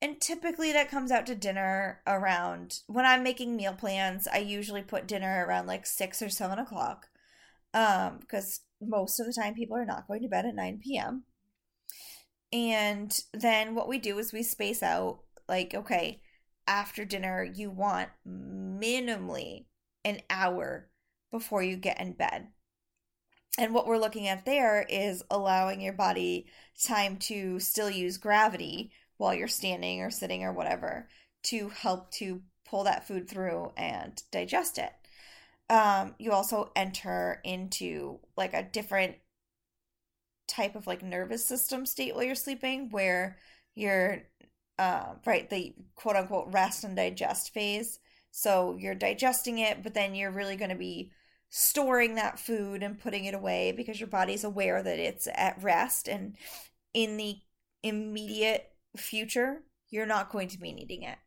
and 0.00 0.20
typically 0.20 0.72
that 0.72 0.90
comes 0.90 1.10
out 1.10 1.26
to 1.26 1.34
dinner 1.34 2.00
around 2.06 2.80
when 2.86 3.04
i'm 3.04 3.22
making 3.22 3.56
meal 3.56 3.72
plans 3.72 4.28
i 4.28 4.38
usually 4.38 4.82
put 4.82 5.06
dinner 5.06 5.44
around 5.46 5.66
like 5.66 5.86
six 5.86 6.22
or 6.22 6.28
seven 6.28 6.58
o'clock 6.58 7.08
um 7.74 8.18
because 8.20 8.60
most 8.80 9.18
of 9.18 9.26
the 9.26 9.34
time 9.40 9.54
people 9.54 9.76
are 9.76 9.86
not 9.86 10.06
going 10.06 10.22
to 10.22 10.28
bed 10.28 10.46
at 10.46 10.54
9 10.54 10.80
p.m 10.82 11.24
and 12.52 13.22
then 13.34 13.74
what 13.74 13.88
we 13.88 13.98
do 13.98 14.18
is 14.18 14.32
we 14.32 14.42
space 14.42 14.82
out 14.82 15.20
like 15.48 15.74
okay 15.74 16.20
after 16.66 17.04
dinner 17.04 17.42
you 17.42 17.70
want 17.70 18.10
minimally 18.26 19.64
an 20.04 20.20
hour 20.30 20.88
before 21.30 21.62
you 21.62 21.76
get 21.76 22.00
in 22.00 22.12
bed. 22.12 22.48
And 23.58 23.74
what 23.74 23.86
we're 23.86 23.98
looking 23.98 24.28
at 24.28 24.44
there 24.44 24.86
is 24.88 25.24
allowing 25.30 25.80
your 25.80 25.92
body 25.92 26.46
time 26.84 27.16
to 27.16 27.58
still 27.58 27.90
use 27.90 28.18
gravity 28.18 28.92
while 29.18 29.34
you're 29.34 29.48
standing 29.48 30.00
or 30.00 30.10
sitting 30.10 30.42
or 30.42 30.52
whatever 30.52 31.08
to 31.44 31.68
help 31.68 32.10
to 32.12 32.40
pull 32.64 32.84
that 32.84 33.06
food 33.06 33.28
through 33.28 33.72
and 33.76 34.22
digest 34.32 34.78
it. 34.78 34.92
Um, 35.70 36.14
you 36.18 36.32
also 36.32 36.70
enter 36.74 37.40
into 37.44 38.20
like 38.36 38.54
a 38.54 38.62
different 38.62 39.16
type 40.46 40.74
of 40.74 40.86
like 40.86 41.02
nervous 41.02 41.44
system 41.44 41.84
state 41.84 42.14
while 42.14 42.24
you're 42.24 42.34
sleeping 42.34 42.88
where 42.90 43.36
you're 43.74 44.22
uh, 44.78 45.14
right 45.26 45.50
the 45.50 45.74
quote 45.94 46.16
unquote 46.16 46.50
rest 46.50 46.84
and 46.84 46.96
digest 46.96 47.52
phase 47.52 47.98
so 48.30 48.76
you're 48.80 48.94
digesting 48.94 49.58
it 49.58 49.82
but 49.82 49.92
then 49.92 50.14
you're 50.14 50.30
really 50.30 50.56
going 50.56 50.70
to 50.70 50.76
be 50.76 51.12
storing 51.50 52.14
that 52.14 52.38
food 52.38 52.82
and 52.82 52.98
putting 52.98 53.26
it 53.26 53.34
away 53.34 53.72
because 53.72 54.00
your 54.00 54.08
body's 54.08 54.44
aware 54.44 54.82
that 54.82 54.98
it's 54.98 55.28
at 55.34 55.62
rest 55.62 56.08
and 56.08 56.34
in 56.94 57.18
the 57.18 57.36
immediate 57.82 58.70
future, 58.96 59.62
you're 59.90 60.06
not 60.06 60.30
going 60.30 60.48
to 60.48 60.58
be 60.58 60.72
needing 60.72 61.02
it. 61.02 61.18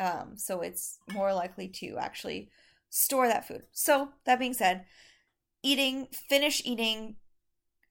Um, 0.00 0.36
so 0.36 0.60
it's 0.60 0.98
more 1.12 1.32
likely 1.32 1.68
to 1.68 1.96
actually 1.98 2.50
store 2.90 3.28
that 3.28 3.46
food. 3.46 3.62
So, 3.72 4.10
that 4.24 4.38
being 4.38 4.54
said, 4.54 4.84
eating, 5.62 6.08
finish 6.28 6.62
eating 6.64 7.16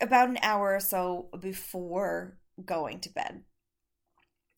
about 0.02 0.30
an 0.30 0.39
hour 0.41 0.76
or 0.76 0.80
so 0.80 1.30
before 1.39 2.38
going 2.64 3.00
to 3.02 3.10
bed. 3.10 3.44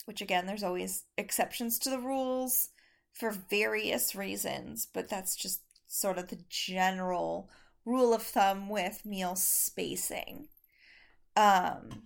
Which, 0.06 0.22
again, 0.22 0.46
there's 0.46 0.64
always 0.64 1.06
exceptions 1.18 1.80
to 1.80 1.90
the 1.90 2.00
rules 2.00 2.70
for 3.14 3.32
various 3.32 4.16
reasons, 4.16 4.88
but 4.94 5.10
that's 5.10 5.36
just 5.36 5.62
sort 5.88 6.18
of 6.18 6.28
the 6.28 6.44
general 6.50 7.50
rule 7.86 8.14
of 8.14 8.22
thumb 8.22 8.70
with 8.70 9.06
meal 9.06 9.36
spacing. 9.36 10.48
Um, 11.36 12.04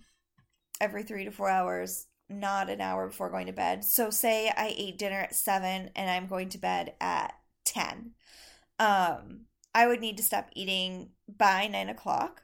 every 0.80 1.02
three 1.02 1.24
to 1.24 1.30
four 1.30 1.50
hours, 1.50 2.06
not 2.30 2.70
an 2.70 2.80
hour 2.80 3.08
before 3.08 3.28
going 3.28 3.46
to 3.46 3.52
bed. 3.52 3.84
So 3.84 4.10
say 4.10 4.50
I 4.56 4.74
ate 4.76 4.98
dinner 4.98 5.20
at 5.20 5.34
7 5.34 5.90
and 5.94 6.10
I'm 6.10 6.26
going 6.26 6.48
to 6.50 6.58
bed 6.58 6.94
at 7.00 7.34
10. 7.64 8.12
Um, 8.78 9.46
I 9.74 9.86
would 9.86 10.00
need 10.00 10.16
to 10.16 10.22
stop 10.22 10.48
eating 10.54 11.10
by 11.28 11.66
9 11.66 11.88
o'clock. 11.88 12.42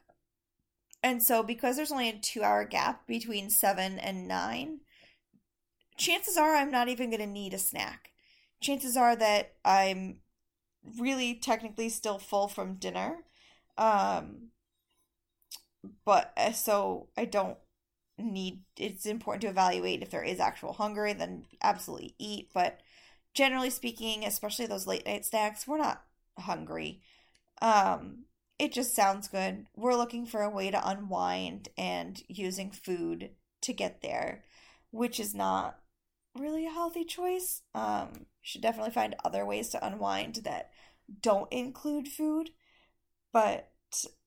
And 1.01 1.23
so 1.23 1.41
because 1.41 1.77
there's 1.77 1.91
only 1.91 2.09
a 2.09 2.19
two 2.19 2.43
hour 2.43 2.65
gap 2.65 3.07
between 3.07 3.49
7 3.49 3.97
and 3.99 4.27
9, 4.27 4.79
chances 5.97 6.37
are 6.37 6.55
I'm 6.55 6.71
not 6.71 6.89
even 6.89 7.09
going 7.09 7.21
to 7.21 7.27
need 7.27 7.53
a 7.53 7.59
snack. 7.59 8.11
Chances 8.59 8.97
are 8.97 9.15
that 9.15 9.53
I'm 9.63 10.19
really 10.99 11.35
technically 11.35 11.89
still 11.89 12.19
full 12.19 12.47
from 12.47 12.75
dinner. 12.75 13.23
Um, 13.77 14.49
but 16.03 16.33
uh, 16.35 16.51
so 16.51 17.07
I 17.15 17.25
don't 17.25 17.57
need 18.17 18.61
it's 18.77 19.05
important 19.05 19.41
to 19.41 19.47
evaluate 19.47 20.01
if 20.01 20.09
there 20.09 20.23
is 20.23 20.39
actual 20.39 20.73
hunger 20.73 21.13
then 21.13 21.45
absolutely 21.61 22.15
eat. 22.17 22.49
But 22.53 22.79
generally 23.33 23.69
speaking 23.69 24.25
especially 24.25 24.65
those 24.65 24.87
late 24.87 25.05
night 25.05 25.25
snacks 25.25 25.67
we're 25.67 25.77
not 25.77 26.03
hungry. 26.37 27.01
Um 27.61 28.25
it 28.59 28.73
just 28.73 28.95
sounds 28.95 29.27
good. 29.27 29.67
We're 29.75 29.95
looking 29.95 30.25
for 30.25 30.41
a 30.41 30.49
way 30.49 30.71
to 30.71 30.87
unwind 30.89 31.69
and 31.77 32.21
using 32.27 32.71
food 32.71 33.31
to 33.61 33.73
get 33.73 34.01
there 34.01 34.43
which 34.91 35.19
is 35.19 35.35
not 35.35 35.79
really 36.35 36.65
a 36.65 36.71
healthy 36.71 37.03
choice. 37.03 37.61
Um 37.75 38.25
should 38.41 38.61
definitely 38.61 38.91
find 38.91 39.15
other 39.23 39.45
ways 39.45 39.69
to 39.69 39.85
unwind 39.85 40.41
that 40.43 40.71
don't 41.21 41.51
include 41.51 42.07
food. 42.07 42.49
But 43.31 43.69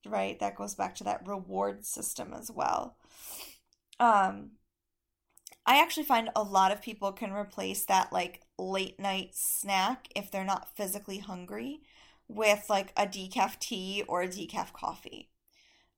right 0.05 0.39
that 0.39 0.55
goes 0.55 0.75
back 0.75 0.95
to 0.95 1.03
that 1.03 1.27
reward 1.27 1.85
system 1.85 2.33
as 2.33 2.49
well 2.49 2.97
um, 4.01 4.51
I 5.65 5.81
actually 5.81 6.03
find 6.03 6.29
a 6.35 6.43
lot 6.43 6.71
of 6.71 6.81
people 6.81 7.11
can 7.11 7.31
replace 7.31 7.85
that 7.85 8.11
like 8.11 8.41
late 8.57 8.99
night 8.99 9.31
snack 9.33 10.07
if 10.15 10.31
they're 10.31 10.43
not 10.43 10.75
physically 10.75 11.19
hungry 11.19 11.81
with 12.27 12.65
like 12.69 12.91
a 12.97 13.05
decaf 13.05 13.59
tea 13.59 14.03
or 14.07 14.21
a 14.23 14.27
decaf 14.27 14.73
coffee. 14.73 15.29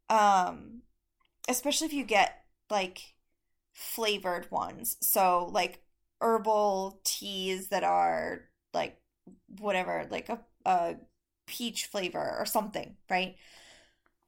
Um, 0.09 0.83
especially 1.49 1.87
if 1.87 1.93
you 1.93 2.05
get 2.05 2.45
like 2.69 3.15
flavored 3.73 4.51
ones. 4.51 4.97
So 5.01 5.49
like 5.51 5.81
herbal 6.21 7.01
teas 7.05 7.69
that 7.69 7.83
are 7.83 8.43
like 8.73 8.97
whatever, 9.59 10.07
like 10.11 10.29
a, 10.29 10.39
a 10.65 10.95
peach 11.47 11.87
flavor 11.87 12.35
or 12.39 12.45
something, 12.45 12.97
right? 13.09 13.35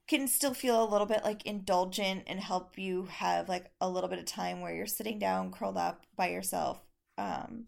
Can 0.07 0.27
still 0.27 0.53
feel 0.53 0.83
a 0.83 0.91
little 0.91 1.07
bit 1.07 1.23
like 1.23 1.45
indulgent 1.45 2.23
and 2.27 2.39
help 2.39 2.77
you 2.77 3.05
have 3.05 3.49
like 3.49 3.71
a 3.81 3.89
little 3.89 4.09
bit 4.09 4.19
of 4.19 4.25
time 4.25 4.61
where 4.61 4.73
you're 4.73 4.85
sitting 4.85 5.17
down 5.17 5.51
curled 5.51 5.77
up 5.77 6.05
by 6.15 6.29
yourself 6.29 6.79
um 7.17 7.65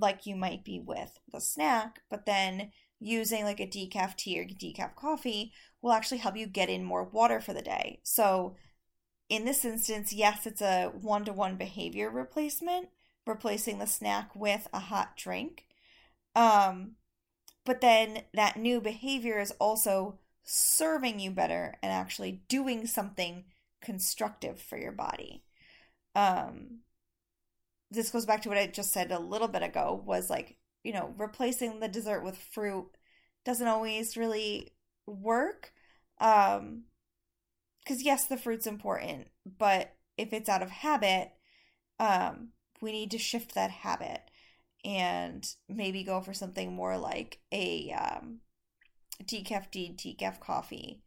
like 0.00 0.26
you 0.26 0.34
might 0.34 0.64
be 0.64 0.80
with 0.80 1.18
the 1.32 1.40
snack 1.40 2.00
but 2.10 2.26
then 2.26 2.70
using 2.98 3.44
like 3.44 3.60
a 3.60 3.66
decaf 3.66 4.16
tea 4.16 4.40
or 4.40 4.44
decaf 4.44 4.94
coffee 4.94 5.52
will 5.82 5.92
actually 5.92 6.18
help 6.18 6.36
you 6.36 6.46
get 6.46 6.68
in 6.68 6.82
more 6.82 7.04
water 7.04 7.40
for 7.40 7.52
the 7.52 7.62
day. 7.62 8.00
So 8.02 8.56
in 9.28 9.44
this 9.44 9.64
instance 9.64 10.12
yes 10.12 10.46
it's 10.46 10.62
a 10.62 10.92
one-to-one 11.00 11.56
behavior 11.56 12.10
replacement 12.10 12.88
replacing 13.26 13.78
the 13.78 13.86
snack 13.86 14.34
with 14.34 14.68
a 14.72 14.78
hot 14.78 15.16
drink. 15.16 15.64
Um 16.34 16.92
but 17.64 17.80
then 17.80 18.22
that 18.32 18.56
new 18.56 18.80
behavior 18.80 19.40
is 19.40 19.50
also 19.58 20.18
serving 20.46 21.18
you 21.18 21.30
better 21.30 21.74
and 21.82 21.92
actually 21.92 22.40
doing 22.48 22.86
something 22.86 23.44
constructive 23.82 24.60
for 24.60 24.78
your 24.78 24.92
body. 24.92 25.42
Um, 26.14 26.78
this 27.90 28.10
goes 28.10 28.24
back 28.24 28.42
to 28.42 28.48
what 28.48 28.58
I 28.58 28.66
just 28.68 28.92
said 28.92 29.12
a 29.12 29.18
little 29.18 29.48
bit 29.48 29.62
ago 29.62 30.02
was 30.06 30.30
like, 30.30 30.56
you 30.82 30.92
know, 30.92 31.14
replacing 31.18 31.80
the 31.80 31.88
dessert 31.88 32.22
with 32.22 32.38
fruit 32.38 32.88
doesn't 33.44 33.66
always 33.66 34.16
really 34.16 34.72
work. 35.06 35.72
Um, 36.20 36.84
because 37.80 38.02
yes, 38.02 38.26
the 38.26 38.36
fruit's 38.36 38.66
important, 38.66 39.28
but 39.58 39.94
if 40.16 40.32
it's 40.32 40.48
out 40.48 40.62
of 40.62 40.70
habit, 40.70 41.30
um, 42.00 42.48
we 42.80 42.90
need 42.90 43.12
to 43.12 43.18
shift 43.18 43.54
that 43.54 43.70
habit 43.70 44.22
and 44.84 45.48
maybe 45.68 46.02
go 46.02 46.20
for 46.20 46.34
something 46.34 46.72
more 46.72 46.98
like 46.98 47.38
a 47.52 47.92
um, 47.92 48.40
decaf 49.24 49.70
tea, 49.70 49.94
decaf 49.96 50.40
coffee, 50.40 51.02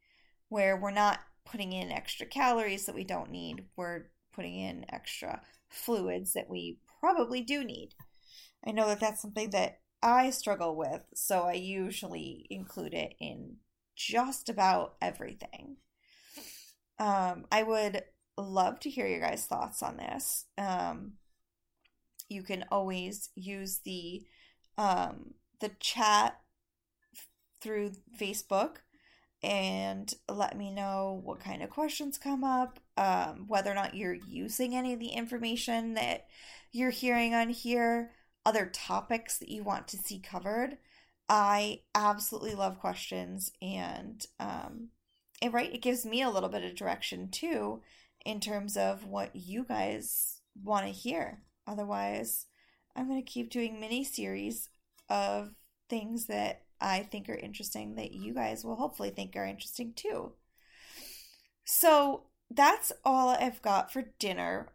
where 0.49 0.78
we're 0.78 0.91
not 0.91 1.20
putting 1.45 1.74
in 1.74 1.91
extra 1.91 2.26
calories 2.26 2.86
that 2.86 2.95
we 2.95 3.03
don't 3.03 3.32
need. 3.32 3.66
We're 3.76 4.05
putting 4.34 4.57
in 4.60 4.86
extra 4.89 5.41
fluids 5.70 6.34
that 6.34 6.49
we 6.49 6.80
probably 6.99 7.41
do 7.41 7.64
need. 7.64 7.89
I 8.66 8.72
know 8.72 8.88
that 8.88 8.99
that's 8.99 9.22
something 9.22 9.49
that 9.51 9.80
I 10.01 10.30
struggle 10.30 10.76
with, 10.76 11.01
so 11.14 11.41
I 11.41 11.53
usually 11.53 12.45
include 12.49 12.93
it 12.93 13.16
in 13.20 13.57
just 13.95 14.49
about 14.49 14.95
everything. 15.01 15.78
Um, 16.97 17.45
I 17.51 17.64
would 17.64 18.03
love 18.38 18.80
to 18.82 18.89
hear 18.89 19.07
your 19.07 19.20
guys' 19.20 19.45
thoughts 19.45 19.84
on 19.84 19.97
this. 19.97 20.45
Um, 20.57 21.14
you 22.30 22.43
can 22.43 22.66
always 22.72 23.30
use 23.36 23.80
the 23.84 24.24
um, 24.78 25.34
the 25.60 25.72
chat 25.80 26.39
through 27.62 27.91
Facebook 28.20 28.78
and 29.41 30.14
let 30.28 30.57
me 30.57 30.70
know 30.70 31.22
what 31.24 31.39
kind 31.39 31.64
of 31.64 31.70
questions 31.70 32.18
come 32.18 32.43
up, 32.43 32.80
um, 32.97 33.45
whether 33.47 33.72
or 33.72 33.76
not 33.76 33.95
you're 33.95 34.14
using 34.14 34.76
any 34.76 34.93
of 34.93 34.99
the 34.99 35.10
information 35.10 35.93
that 35.93 36.28
you're 36.72 36.89
hearing 36.89 37.34
on 37.34 37.49
here, 37.49 38.12
other 38.45 38.66
topics 38.66 39.38
that 39.38 39.49
you 39.49 39.64
want 39.64 39.88
to 39.88 39.97
see 39.97 40.20
covered. 40.20 40.78
I 41.30 41.82
absolutely 41.93 42.55
love 42.55 42.80
questions, 42.80 43.51
and 43.62 44.26
um, 44.39 44.89
and 45.41 45.53
right, 45.53 45.74
it 45.74 45.82
gives 45.82 46.05
me 46.05 46.22
a 46.22 46.30
little 46.30 46.49
bit 46.49 46.64
of 46.64 46.76
direction 46.76 47.30
too 47.30 47.82
in 48.26 48.39
terms 48.39 48.76
of 48.76 49.05
what 49.05 49.36
you 49.36 49.64
guys 49.64 50.41
want 50.62 50.86
to 50.86 50.91
hear. 50.91 51.43
Otherwise, 51.68 52.47
I'm 52.95 53.07
going 53.07 53.24
to 53.24 53.32
keep 53.32 53.51
doing 53.51 53.80
mini 53.80 54.03
series 54.03 54.70
of 55.07 55.53
things 55.88 56.26
that 56.26 56.64
I 56.82 57.02
think 57.04 57.30
are 57.30 57.36
interesting 57.36 57.96
that 57.96 58.14
you 58.14 58.34
guys 58.34 58.64
will 58.64 58.76
hopefully 58.76 59.10
think 59.10 59.36
are 59.36 59.46
interesting 59.46 59.94
too. 59.96 60.34
So 61.66 62.24
that's 62.50 62.92
all 63.06 63.30
I've 63.30 63.62
got 63.62 63.92
for 63.92 64.04
dinner. 64.20 64.74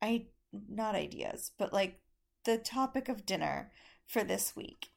I 0.00 0.26
not 0.68 0.94
ideas, 0.94 1.52
but 1.58 1.72
like 1.72 2.00
the 2.44 2.58
topic 2.58 3.08
of 3.08 3.26
dinner 3.26 3.70
for 4.06 4.22
this 4.22 4.54
week. 4.54 4.88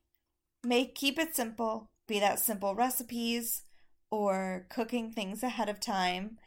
Make 0.64 0.95
keep 0.95 1.18
it 1.18 1.36
simple, 1.36 1.89
be 2.07 2.20
that 2.20 2.39
simple 2.39 2.76
recipes 2.76 3.64
or 4.12 4.68
cooking 4.70 5.12
things 5.12 5.43
ahead 5.43 5.70
of 5.70 5.80
time, 5.80 6.38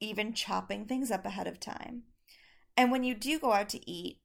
even 0.00 0.32
chopping 0.32 0.86
things 0.86 1.10
up 1.10 1.24
ahead 1.24 1.46
of 1.46 1.60
time. 1.60 2.02
And 2.76 2.90
when 2.90 3.04
you 3.04 3.14
do 3.14 3.38
go 3.38 3.52
out 3.52 3.68
to 3.70 3.90
eat, 3.90 4.18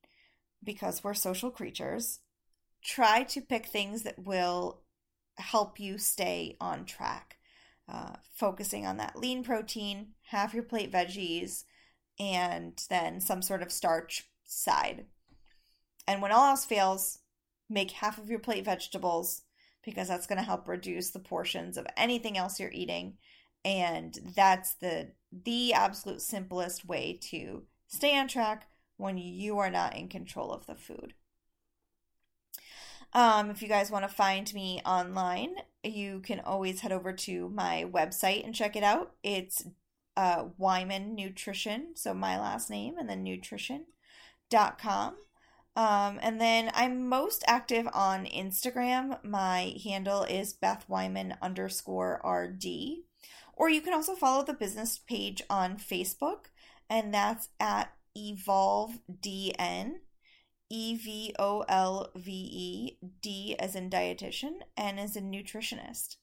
because 0.63 1.03
we're 1.03 1.13
social 1.13 1.51
creatures, 1.51 2.19
try 2.83 3.23
to 3.23 3.41
pick 3.41 3.67
things 3.67 4.03
that 4.03 4.25
will 4.25 4.81
help 5.37 5.79
you 5.79 5.97
stay 5.97 6.57
on 6.59 6.85
track. 6.85 7.37
Uh, 7.87 8.13
focusing 8.33 8.85
on 8.85 8.97
that 8.97 9.15
lean 9.15 9.43
protein, 9.43 10.07
half 10.31 10.55
your 10.55 10.63
plate 10.63 10.91
veggies, 10.91 11.65
and 12.19 12.83
then 12.89 13.21
some 13.21 13.43
sort 13.43 13.61
of 13.61 13.71
starch 13.71 14.27
side. 14.43 15.05
And 16.07 16.19
when 16.21 16.31
all 16.31 16.49
else 16.49 16.65
fails, 16.65 17.19
make 17.69 17.91
half 17.91 18.17
of 18.17 18.29
your 18.29 18.39
plate 18.39 18.65
vegetables 18.65 19.43
because 19.83 20.07
that's 20.07 20.25
going 20.25 20.39
to 20.39 20.43
help 20.43 20.67
reduce 20.67 21.11
the 21.11 21.19
portions 21.19 21.77
of 21.77 21.85
anything 21.95 22.37
else 22.37 22.59
you're 22.59 22.71
eating. 22.71 23.17
And 23.63 24.17
that's 24.35 24.73
the 24.75 25.11
the 25.31 25.73
absolute 25.73 26.21
simplest 26.21 26.85
way 26.85 27.19
to 27.29 27.63
stay 27.87 28.17
on 28.17 28.27
track 28.27 28.67
when 28.97 29.17
you 29.17 29.59
are 29.59 29.69
not 29.69 29.95
in 29.95 30.07
control 30.07 30.51
of 30.51 30.65
the 30.65 30.75
food. 30.75 31.13
Um, 33.15 33.49
if 33.49 33.61
you 33.61 33.69
guys 33.69 33.89
want 33.89 34.03
to 34.03 34.13
find 34.13 34.53
me 34.53 34.81
online, 34.85 35.55
you 35.85 36.19
can 36.19 36.41
always 36.41 36.81
head 36.81 36.91
over 36.91 37.13
to 37.13 37.47
my 37.47 37.85
website 37.89 38.43
and 38.43 38.53
check 38.53 38.75
it 38.75 38.83
out. 38.83 39.13
It's 39.23 39.65
uh, 40.17 40.47
Wyman 40.57 41.15
Nutrition, 41.15 41.95
so 41.95 42.13
my 42.13 42.37
last 42.37 42.69
name 42.69 42.97
and 42.97 43.09
then 43.09 43.23
nutrition.com. 43.23 45.15
Um, 45.77 46.19
and 46.21 46.41
then 46.41 46.71
I'm 46.73 47.07
most 47.07 47.45
active 47.47 47.87
on 47.93 48.25
Instagram. 48.25 49.23
My 49.23 49.75
handle 49.81 50.23
is 50.23 50.51
Beth 50.51 50.83
Wyman 50.89 51.35
underscore 51.41 52.19
RD. 52.21 52.65
Or 53.53 53.69
you 53.69 53.79
can 53.79 53.93
also 53.93 54.15
follow 54.15 54.43
the 54.43 54.53
business 54.53 54.99
page 54.99 55.41
on 55.49 55.77
Facebook, 55.77 56.47
and 56.89 57.13
that's 57.13 57.47
at 57.61 57.93
Evolve 58.13 58.99
DN. 59.09 59.99
E 60.69 60.95
V 60.95 61.35
O 61.37 61.63
L 61.67 62.11
V 62.15 62.31
E, 62.31 62.97
D 63.21 63.55
as 63.59 63.75
in 63.75 63.89
dietitian, 63.89 64.59
N 64.77 64.99
as 64.99 65.15
in 65.15 65.31
nutritionist. 65.31 66.17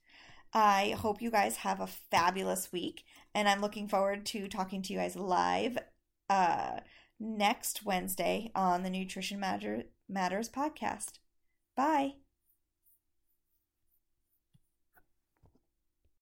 I 0.53 0.95
hope 0.99 1.23
you 1.23 1.31
guys 1.31 1.57
have 1.59 1.81
a 1.81 1.87
fabulous 1.87 2.71
week, 2.73 3.05
and 3.35 3.49
I'm 3.49 3.61
looking 3.61 3.89
forward 3.89 4.27
to 4.27 4.49
talking 4.49 4.83
to 4.83 4.93
you 4.93 4.99
guys 4.99 5.17
live 5.17 5.79
uh, 6.29 6.81
next 7.19 7.85
Wednesday 7.85 8.51
on 8.55 8.83
the 8.83 8.91
Nutrition 8.91 9.41
Matter- 9.41 9.85
Matters 10.09 10.49
podcast. 10.51 11.19
Bye. 11.77 12.15